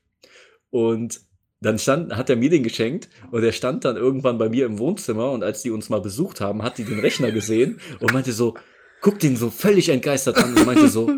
[0.70, 1.20] Und
[1.60, 4.78] dann stand, hat er mir den geschenkt und er stand dann irgendwann bei mir im
[4.78, 8.32] Wohnzimmer und als die uns mal besucht haben, hat die den Rechner gesehen und meinte
[8.32, 8.54] so,
[9.00, 11.10] guckt ihn so völlig entgeistert an und meinte so,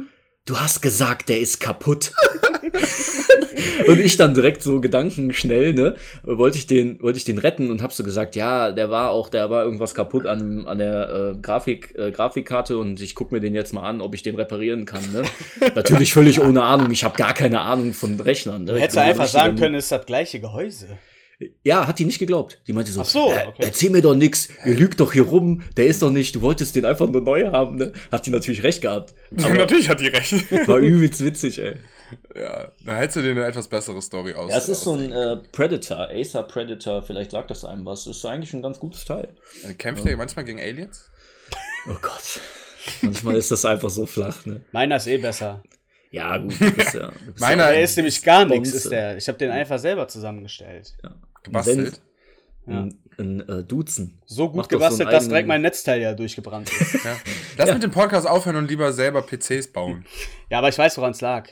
[0.49, 2.13] du hast gesagt, der ist kaputt.
[3.87, 7.83] und ich dann direkt so gedankenschnell, ne, wollte ich den, wollte ich den retten und
[7.83, 11.39] hab so gesagt, ja, der war auch, der war irgendwas kaputt an, an der äh,
[11.41, 14.87] Grafik, äh, Grafikkarte und ich guck mir den jetzt mal an, ob ich den reparieren
[14.87, 15.23] kann, ne.
[15.75, 18.65] Natürlich völlig ohne Ahnung, ich habe gar keine Ahnung von Rechnern.
[18.65, 18.75] Ne?
[18.75, 20.99] Ein einfach sagen können, es ist das gleiche Gehäuse.
[21.63, 22.61] Ja, hat die nicht geglaubt.
[22.67, 23.53] Die meinte so, Ach so, okay.
[23.59, 26.75] erzähl mir doch nix, ihr lügt doch hier rum, der ist doch nicht, du wolltest
[26.75, 27.93] den einfach nur neu haben, ne?
[28.11, 29.15] Hat die natürlich recht gehabt.
[29.43, 30.33] Aber natürlich hat die recht.
[30.69, 31.77] War übelst witzig, ey.
[32.35, 34.51] ja, da hättest du dir eine etwas bessere Story aus.
[34.51, 38.09] Ja, es ist so ein äh, Predator, Acer Predator, vielleicht sagt das einem was.
[38.09, 39.29] Ist eigentlich ein ganz gutes Teil.
[39.65, 41.09] Äh, Kämpft ihr manchmal gegen Aliens?
[41.89, 42.41] Oh Gott.
[43.03, 44.63] Manchmal ist das einfach so flach, ne?
[44.73, 45.63] Meiner ist eh besser.
[46.11, 47.09] Ja, gut, du bist ja.
[47.11, 49.17] Du bist Meiner ja Der ist nämlich gar nichts, ist der.
[49.17, 50.95] Ich habe den einfach selber zusammengestellt.
[51.43, 52.01] Gebastelt?
[52.67, 54.21] ein, ein äh, Duzen.
[54.27, 57.03] So gut so gebastelt, einen dass eigenen- direkt mein Netzteil ja durchgebrannt ist.
[57.05, 57.17] Ja.
[57.57, 57.75] Lass Ja.
[57.75, 60.05] mit dem Podcast aufhören und lieber selber PCs bauen.
[60.51, 61.49] ja, aber ich weiß, woran es lag.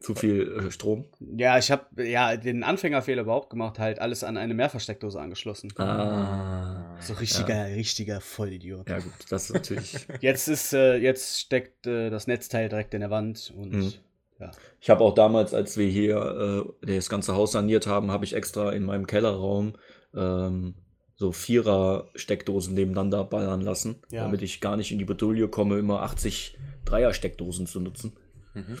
[0.00, 1.06] Zu viel äh, Strom.
[1.38, 5.72] Ja, ich habe ja den Anfängerfehler überhaupt gemacht, halt alles an eine Mehrversteckdose angeschlossen.
[5.78, 6.94] Ah.
[7.00, 8.86] So richtiger, richtiger Vollidiot.
[8.90, 10.06] Ja, gut, das ist natürlich.
[10.20, 13.92] Jetzt ist, äh, jetzt steckt äh, das Netzteil direkt in der Wand und Mhm.
[14.40, 14.50] Ja.
[14.80, 18.34] Ich habe auch damals, als wir hier äh, das ganze Haus saniert haben, habe ich
[18.34, 19.74] extra in meinem Kellerraum
[20.14, 20.74] ähm,
[21.16, 24.24] so Vierer-Steckdosen nebeneinander ballern lassen, Ja.
[24.24, 28.16] damit ich gar nicht in die Bredouille komme, immer 80 Dreier-Steckdosen zu nutzen.
[28.54, 28.78] Mhm.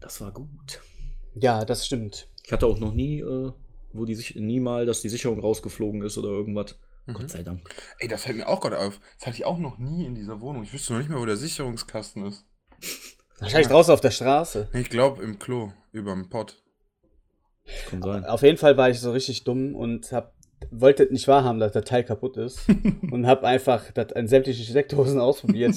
[0.00, 0.80] Das war gut.
[1.34, 2.28] Ja, das stimmt.
[2.44, 3.52] Ich hatte auch noch nie, äh,
[3.92, 6.78] wo die sich nie mal, dass die Sicherung rausgeflogen ist oder irgendwas.
[7.06, 7.12] Mhm.
[7.14, 7.68] Gott sei Dank.
[7.98, 9.00] Ey, das fällt mir auch gerade auf.
[9.18, 10.62] Das hatte ich auch noch nie in dieser Wohnung.
[10.62, 12.46] Ich wüsste noch nicht mehr, wo der Sicherungskasten ist.
[13.40, 14.68] Wahrscheinlich draußen auf der Straße.
[14.72, 16.56] Ich glaube im Klo, überm Pott.
[17.90, 18.24] Kann sein.
[18.24, 20.32] Auf jeden Fall war ich so richtig dumm und hab,
[20.70, 22.60] wollte nicht wahrhaben, dass der Teil kaputt ist.
[23.10, 25.76] und hab einfach das an sämtliche Steckdosen ausprobiert.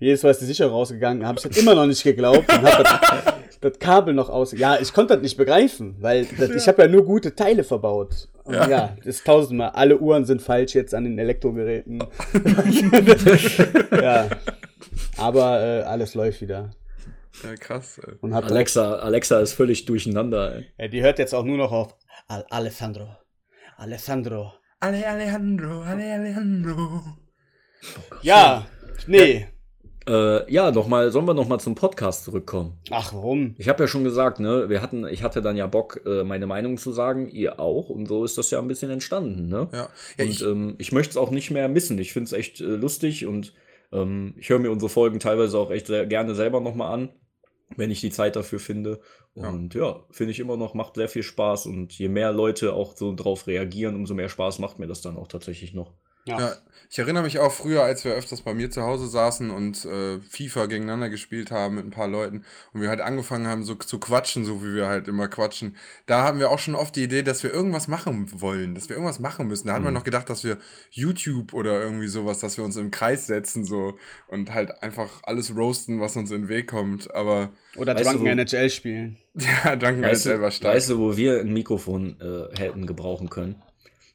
[0.00, 2.82] Jedes Mal ist die Sicherung rausgegangen, habe ich das immer noch nicht geglaubt und hab
[2.82, 4.52] das, das Kabel noch aus.
[4.52, 8.28] Ja, ich konnte das nicht begreifen, weil das, ich habe ja nur gute Teile verbaut.
[8.44, 8.68] Und ja.
[8.68, 8.96] Ja.
[8.96, 9.70] das ist tausendmal.
[9.70, 12.02] Alle Uhren sind falsch jetzt an den Elektrogeräten.
[13.92, 14.28] ja.
[15.18, 16.70] Aber äh, alles läuft wieder.
[17.42, 17.98] Ja, krass.
[17.98, 18.14] Ey.
[18.20, 20.56] Und hab Alexa, Alexa ist völlig durcheinander.
[20.56, 20.66] Ey.
[20.78, 21.96] Ja, die hört jetzt auch nur noch auf
[22.28, 23.16] Al Alessandro.
[23.76, 24.52] Alessandro.
[24.80, 27.02] Ale Alejandro, Ale Alejandro.
[28.22, 28.66] Ja,
[29.06, 29.46] nee.
[30.08, 32.78] Äh, ja, noch mal, sollen wir noch mal zum Podcast zurückkommen?
[32.90, 33.54] Ach, warum?
[33.58, 36.46] Ich habe ja schon gesagt, ne, wir hatten, ich hatte dann ja Bock, äh, meine
[36.46, 39.68] Meinung zu sagen, ihr auch, und so ist das ja ein bisschen entstanden, ne?
[39.72, 41.98] Ja, ja und ich, ähm, ich möchte es auch nicht mehr missen.
[41.98, 43.52] Ich finde es echt äh, lustig und
[43.92, 47.10] ähm, ich höre mir unsere Folgen teilweise auch echt sehr gerne selber nochmal an,
[47.76, 49.00] wenn ich die Zeit dafür finde.
[49.34, 49.48] Ja.
[49.48, 51.66] Und ja, finde ich immer noch, macht sehr viel Spaß.
[51.66, 55.16] Und je mehr Leute auch so drauf reagieren, umso mehr Spaß macht mir das dann
[55.16, 55.92] auch tatsächlich noch.
[56.26, 56.56] Ja,
[56.92, 60.18] ich erinnere mich auch früher, als wir öfters bei mir zu Hause saßen und äh,
[60.28, 64.00] FIFA gegeneinander gespielt haben mit ein paar Leuten und wir halt angefangen haben, so zu
[64.00, 65.76] quatschen, so wie wir halt immer quatschen.
[66.06, 68.96] Da haben wir auch schon oft die Idee, dass wir irgendwas machen wollen, dass wir
[68.96, 69.68] irgendwas machen müssen.
[69.68, 70.58] Da haben wir noch gedacht, dass wir
[70.90, 75.54] YouTube oder irgendwie sowas, dass wir uns im Kreis setzen so und halt einfach alles
[75.54, 77.14] roasten, was uns in den Weg kommt.
[77.14, 79.16] Aber Oder Drunken NHL spielen.
[79.34, 80.74] ja, halt Weißt selber du, stark.
[80.74, 83.62] weißt du, wo wir ein Mikrofon äh, hätten gebrauchen können?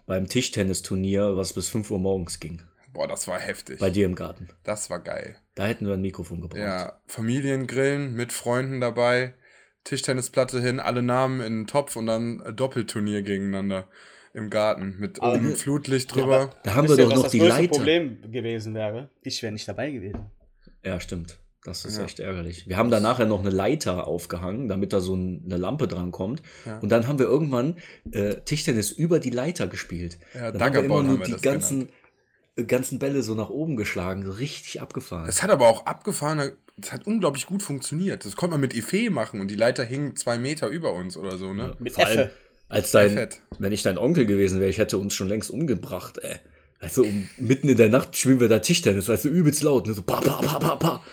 [0.05, 2.61] Beim Tischtennisturnier, was bis 5 Uhr morgens ging.
[2.93, 3.79] Boah, das war heftig.
[3.79, 4.49] Bei dir im Garten.
[4.63, 5.35] Das war geil.
[5.55, 6.59] Da hätten wir ein Mikrofon gebraucht.
[6.61, 9.33] Ja, Familiengrillen mit Freunden dabei,
[9.83, 13.87] Tischtennisplatte hin, alle Namen in den Topf und dann Doppelturnier gegeneinander
[14.33, 16.51] im Garten mit Aber- oben Flutlicht drüber.
[16.63, 17.77] Da haben wir doch noch das die größte Leiter.
[17.77, 19.09] Problem gewesen wäre?
[19.23, 20.31] Ich wäre nicht dabei gewesen.
[20.83, 21.37] Ja, stimmt.
[21.65, 22.05] Das ist Ja.
[22.05, 22.67] echt ärgerlich.
[22.67, 26.11] Wir haben da nachher noch eine Leiter aufgehangen, damit da so ein, eine Lampe dran
[26.11, 26.43] kommt.
[26.65, 26.77] Ja.
[26.77, 27.77] Und dann haben wir irgendwann
[28.11, 30.19] äh, Tischtennis über die Leiter gespielt.
[30.35, 31.89] Ja, dann haben wir immer nur haben wir die ganzen,
[32.55, 35.27] äh, ganzen Bälle so nach oben geschlagen, so richtig abgefahren.
[35.27, 38.25] Es hat aber auch abgefahren, es hat unglaublich gut funktioniert.
[38.25, 41.37] Das konnte man mit Effet machen und die Leiter hing zwei Meter über uns oder
[41.37, 41.75] so, ne?
[41.79, 42.29] Mit Vor allem,
[42.69, 46.35] als dein, wenn ich dein Onkel gewesen wäre, ich hätte uns schon längst umgebracht, ey.
[46.79, 49.93] Also um, mitten in der Nacht spielen wir da Tischtennis, weißt du, übelst laut, ne?
[49.93, 51.03] So pa, pa, pa, pa, pa.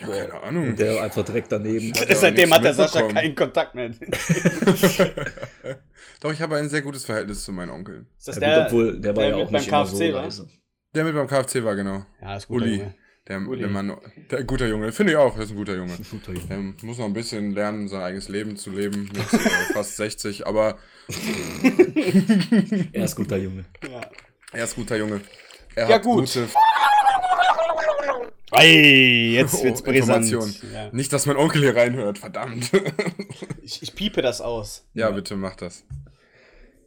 [0.00, 0.68] Ja, keine Ahnung.
[0.68, 1.92] Und der einfach direkt daneben.
[1.98, 3.90] Hat ja Seitdem hat der Sascha keinen Kontakt mehr.
[6.20, 8.06] Doch, ich habe ein sehr gutes Verhältnis zu meinen Onkeln.
[8.18, 9.76] Ist das Ja, der, gut, obwohl, der war der ja mit auch beim nicht so
[9.98, 10.22] KFC war?
[10.22, 10.48] leise.
[10.94, 12.04] Der mit beim KFC war, genau.
[12.20, 12.62] Ja, ist gut.
[12.62, 12.84] Uli.
[13.28, 13.60] Der, Uli.
[13.60, 13.96] der Mann,
[14.30, 14.90] der guter Junge.
[14.90, 15.96] Finde ich auch, das ist ein guter Junge.
[16.10, 16.46] Guter Junge.
[16.48, 19.38] Der muss noch ein bisschen lernen, sein eigenes Leben zu leben mit äh,
[19.74, 20.78] fast 60, aber
[22.92, 23.64] Er ist guter Junge.
[23.82, 24.00] Ja.
[24.52, 25.20] er ist guter Junge.
[25.74, 26.20] Er Ja, hat gut.
[26.20, 26.48] gute
[28.52, 30.30] Ey, jetzt wird's Oh, brisant.
[30.72, 30.88] Ja.
[30.92, 32.70] Nicht, dass mein Onkel hier reinhört, verdammt.
[33.62, 34.86] Ich, ich piepe das aus.
[34.94, 35.84] ja, bitte mach das.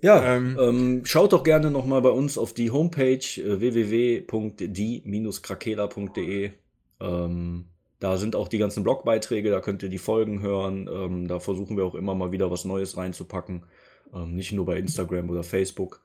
[0.01, 0.57] Ja, Ähm.
[0.59, 6.51] ähm, schaut doch gerne nochmal bei uns auf die Homepage äh, www.die-krakela.de.
[6.99, 7.65] Ähm,
[7.99, 10.89] da sind auch die ganzen Blogbeiträge, da könnt ihr die Folgen hören.
[10.91, 13.67] Ähm, da versuchen wir auch immer mal wieder was Neues reinzupacken.
[14.11, 16.01] Ähm, nicht nur bei Instagram oder Facebook.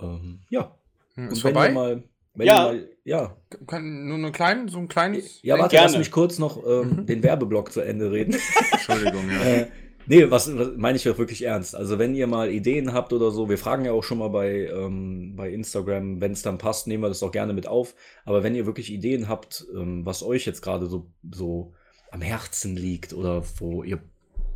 [0.00, 0.74] Ähm, ja.
[1.14, 1.68] Hm, Und Ist wenn vorbei?
[1.68, 2.02] Ihr mal,
[2.34, 2.64] wenn Ja.
[2.64, 3.36] Mal, ja.
[3.66, 5.40] Kann nur eine kleine, so ein kleines.
[5.42, 5.88] Ja, warte, Gerne.
[5.88, 8.36] lass mich kurz noch ähm, den Werbeblock zu Ende reden.
[8.72, 9.44] Entschuldigung, ja.
[9.44, 9.66] Äh,
[10.06, 11.76] nee, was, was meine ich auch wirklich ernst.
[11.76, 14.66] Also wenn ihr mal Ideen habt oder so, wir fragen ja auch schon mal bei,
[14.66, 17.94] ähm, bei Instagram, wenn es dann passt, nehmen wir das auch gerne mit auf.
[18.24, 21.72] Aber wenn ihr wirklich Ideen habt, ähm, was euch jetzt gerade so, so
[22.10, 24.00] am Herzen liegt oder wo ihr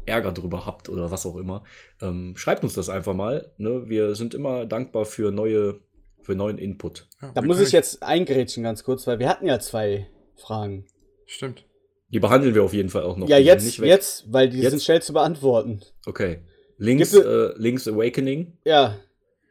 [0.08, 1.64] Ärger drüber habt oder was auch immer,
[2.00, 3.52] ähm, schreibt uns das einfach mal.
[3.58, 3.88] Ne?
[3.88, 5.80] Wir sind immer dankbar für neue,
[6.22, 7.08] für neuen Input.
[7.22, 10.86] ja Da muss ich jetzt eingrätschen ganz kurz, weil wir hatten ja zwei Fragen.
[11.26, 11.64] Stimmt.
[12.10, 13.28] Die behandeln wir auf jeden Fall auch noch.
[13.28, 14.70] ja, jetzt, jetzt, weil die Jetzt?
[14.70, 15.80] sind schnell zu beantworten.
[16.06, 16.38] Okay.
[16.78, 18.56] Links, äh, links Awakening.
[18.64, 18.96] Ja,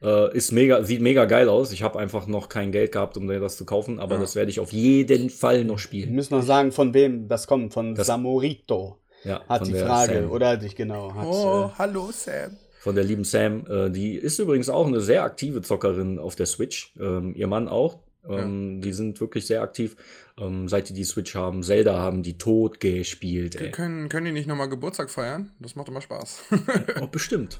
[0.02, 1.72] Äh, ist mega, sieht mega geil aus.
[1.72, 4.22] Ich habe einfach noch kein Geld gehabt, um mir das zu kaufen, aber Ja.
[4.22, 6.14] das werde ich auf jeden Fall noch wir spielen.
[6.14, 7.74] müssen noch sagen, von wem das kommt.
[7.74, 10.22] Von Das- Samorito Ja, hat von die Frage.
[10.22, 10.32] Sam.
[10.32, 11.12] Oder dich genau.
[11.16, 12.56] Hat, Oh, äh, hallo Sam.
[12.80, 13.66] Von der lieben Sam.
[13.70, 16.94] Äh, die ist übrigens auch eine sehr aktive Zockerin auf der Switch.
[17.00, 18.00] Ähm, ihr Mann auch.
[18.30, 19.96] Ähm, Die sind wirklich sehr aktiv.
[20.38, 23.56] Ähm, seit die die Switch haben, Zelda haben die tot gespielt.
[23.56, 23.72] Ey.
[23.72, 25.52] Können, können die nicht nochmal Geburtstag feiern?
[25.60, 26.44] Das macht immer Spaß.
[27.02, 27.60] Oh, bestimmt.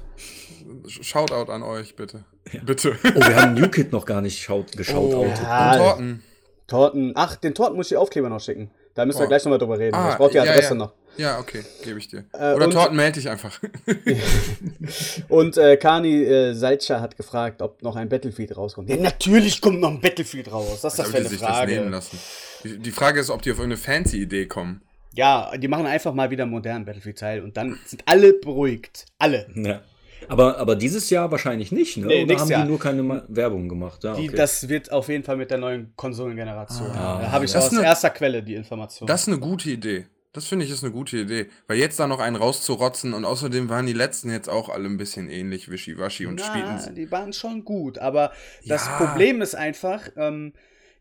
[0.86, 2.24] Shoutout an euch, bitte.
[2.64, 2.96] Bitte.
[3.02, 5.14] Oh, wir haben New Kid noch gar nicht schaut, geschaut.
[5.14, 5.24] Oh.
[5.26, 5.76] Ja.
[5.76, 6.22] Torten.
[6.66, 7.12] Torten.
[7.14, 8.70] Ach, den Torten muss ich die Aufkleber noch schicken.
[8.98, 9.28] Da müssen wir Oh.
[9.28, 9.94] gleich nochmal drüber reden.
[9.94, 10.74] Ah, ich brauche die ja, Adresse ja.
[10.74, 10.92] noch.
[11.16, 12.24] Ja, okay, gebe ich dir.
[12.32, 13.60] Äh, Oder und- Torten melde dich einfach.
[15.28, 18.88] Und äh, Kani äh, Salcha hat gefragt, ob noch ein Battlefield rauskommt.
[18.90, 20.78] Ja, natürlich kommt noch ein Battlefield raus.
[20.82, 21.80] Was ist das für eine das Frage?
[21.84, 22.18] lassen.
[22.64, 24.82] Die, die Frage ist, ob die auf irgendeine fancy Idee kommen.
[25.14, 29.06] Ja, die machen einfach mal wieder einen modernen Battlefield-Teil und dann sind alle beruhigt.
[29.18, 29.46] Alle.
[29.54, 29.80] Ja.
[30.28, 32.06] Aber, aber dieses Jahr wahrscheinlich nicht, ne?
[32.06, 32.62] Nee, Oder nächstes haben Jahr.
[32.64, 34.02] die nur keine Ma Werbung gemacht?
[34.04, 34.36] Ja, Die, okay.
[34.36, 36.90] Das wird auf jeden Fall mit der neuen Konsolengeneration.
[36.90, 37.58] Ah, da habe ich ja.
[37.60, 39.06] aus ist eine- erster Quelle die Information.
[39.06, 40.06] Das ist eine gute Idee.
[40.32, 41.46] Das finde ich ist eine gute Idee.
[41.66, 44.96] Weil jetzt da noch einen rauszurotzen und außerdem waren die letzten jetzt auch alle ein
[44.98, 46.94] bisschen ähnlich wischiwaschi und Na, spielten.
[46.94, 48.32] die waren schon gut, aber
[48.66, 48.96] das Ja.
[48.98, 50.52] Problem ist einfach, ähm,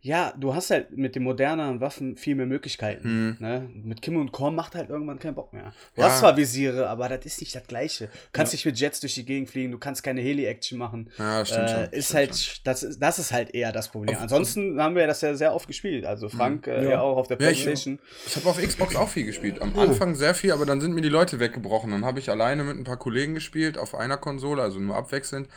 [0.01, 3.35] ja, du hast halt mit den moderneren Waffen viel mehr Möglichkeiten.
[3.39, 3.69] Ne?
[3.73, 5.73] Mit Kim und Korn macht halt irgendwann keinen Bock mehr.
[5.95, 6.07] Du Ja.
[6.09, 8.05] hast zwar Visiere, aber das ist nicht das Gleiche.
[8.05, 11.09] Du kannst nicht mit Jets durch die Gegend fliegen, du kannst keine Heli-Action machen.
[11.17, 14.15] Ja, stimmt schon, Äh, ist stimmt halt, das, ist, das ist halt eher das Problem.
[14.17, 16.05] Ansonsten haben wir das ja sehr oft gespielt.
[16.05, 16.89] Also Frank äh, Ja.
[16.91, 17.01] ja.
[17.01, 17.99] auch auf der Ja, ich- Playstation.
[18.25, 19.61] Ich habe auf Xbox auch viel gespielt.
[19.61, 21.91] Am Anfang sehr viel, aber dann sind mir die Leute weggebrochen.
[21.91, 25.49] Dann habe ich alleine mit ein paar Kollegen gespielt auf einer Konsole, also nur abwechselnd.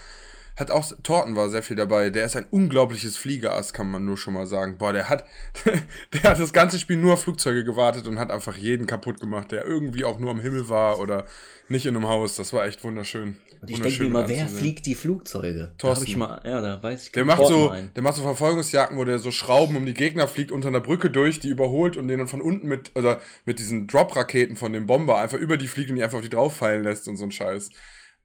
[0.61, 2.11] Hat auch, Torten war sehr viel dabei.
[2.11, 4.79] Der ist ein unglaubliches Fliegerass, kann man nur schon mal sagen.
[4.79, 5.25] Boah, der hat,
[6.13, 9.51] der hat das ganze Spiel nur auf Flugzeuge gewartet und hat einfach jeden kaputt gemacht,
[9.51, 11.25] der irgendwie auch nur am Himmel war oder
[11.69, 12.37] nicht in einem Haus.
[12.37, 13.37] Das war echt wunderschön.
[13.63, 15.73] Und ich denke mir immer, wer fliegt die Flugzeuge?
[15.77, 16.07] Da Thorsten.
[16.07, 17.95] ich mal, ja, da weiß ich Der macht, Thorsten so, einen.
[17.95, 21.11] der macht so Verfolgungsjagden, wo der so Schrauben um die Gegner fliegt, unter einer Brücke
[21.11, 24.87] durch, die überholt und den dann von unten mit, oder mit diesen Drop-Raketen von dem
[24.87, 27.25] Bomber einfach über die fliegt und die einfach auf die drauf fallen lässt und so
[27.25, 27.71] ein Scheiß.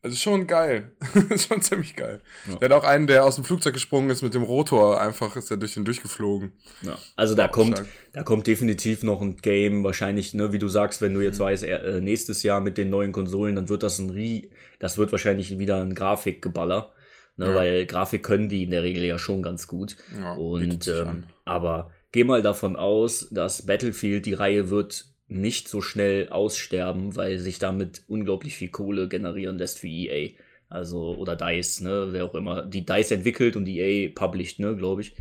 [0.06, 0.92] Also schon geil.
[1.36, 2.22] schon ziemlich geil.
[2.48, 2.58] Ja.
[2.58, 5.50] Der hat auch einen, der aus dem Flugzeug gesprungen ist mit dem Rotor, einfach ist
[5.50, 6.52] er durch den durchgeflogen.
[6.84, 7.88] Ja, also da kommt, stark.
[8.14, 11.64] da kommt definitiv noch ein Game, wahrscheinlich, ne, wie du sagst, wenn du jetzt weißt,
[11.64, 15.58] äh, nächstes Jahr mit den neuen Konsolen, dann wird das ein Rie, das wird wahrscheinlich
[15.58, 16.92] wieder ein Grafikgeballer,
[17.38, 17.56] ne, Ja.
[17.56, 19.98] weil Grafik können die in der Regel ja schon ganz gut.
[20.38, 26.30] Und ähm, aber geh mal davon aus, dass Battlefield, die Reihe wird nicht so schnell
[26.30, 30.30] aussterben, weil sich damit unglaublich viel Kohle generieren lässt für EA.
[30.70, 32.64] Also, oder DICE, ne, wer auch immer.
[32.66, 35.16] Die DICE entwickelt und EA published, ne, glaube ich.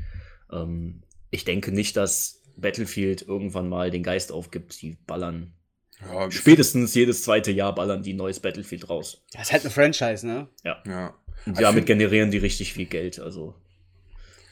[0.52, 4.80] Ähm, ich denke nicht, dass Battlefield irgendwann mal den Geist aufgibt.
[4.82, 5.52] Die ballern.
[6.00, 9.22] Ja, Spätestens jedes zweite Jahr ballern die neues Battlefield raus.
[9.32, 10.48] Das ist halt eine Franchise, ne?
[10.64, 11.14] Ja.
[11.46, 13.18] Und Ich damit find- generieren die richtig viel Geld.
[13.18, 13.54] Also,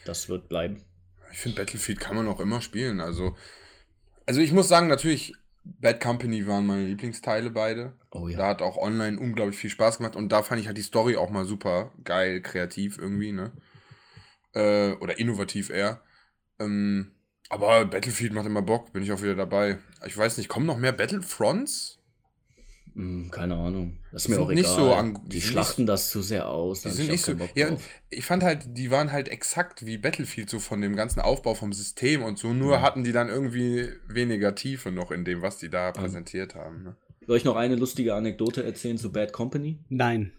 [0.04, 0.82] das wird bleiben.
[1.32, 3.00] Ich finde, Battlefield kann man auch immer spielen.
[3.00, 3.34] Also,
[4.26, 5.32] also ich muss sagen, natürlich,
[5.64, 7.92] Bad Company waren meine Lieblingsteile beide.
[8.10, 8.38] Oh ja.
[8.38, 11.16] Da hat auch online unglaublich viel Spaß gemacht und da fand ich halt die Story
[11.16, 13.52] auch mal super geil, kreativ irgendwie, ne?
[14.54, 16.02] Äh, oder innovativ eher.
[16.58, 17.12] Ähm,
[17.48, 19.78] aber Battlefield macht immer Bock, bin ich auch wieder dabei.
[20.06, 22.01] Ich weiß nicht, kommen noch mehr Battlefronts?
[22.94, 23.98] Hm, keine Ahnung.
[24.12, 25.12] Das ist Die mir auch nicht egal.
[25.14, 26.82] so die die schlachten das zu sehr aus.
[26.82, 27.32] Die sind ich nicht so.
[27.54, 27.68] Ja,
[28.10, 31.72] ich fand halt, die waren halt exakt wie Battlefield, so von dem ganzen Aufbau vom
[31.72, 32.52] System und so.
[32.52, 32.82] Nur Mhm.
[32.82, 36.82] hatten die dann irgendwie weniger Tiefe noch in dem, was die da präsentiert haben.
[36.82, 36.96] Ne?
[37.26, 39.78] Soll ich noch eine lustige Anekdote erzählen zu Bad Company?
[39.88, 40.32] Nein.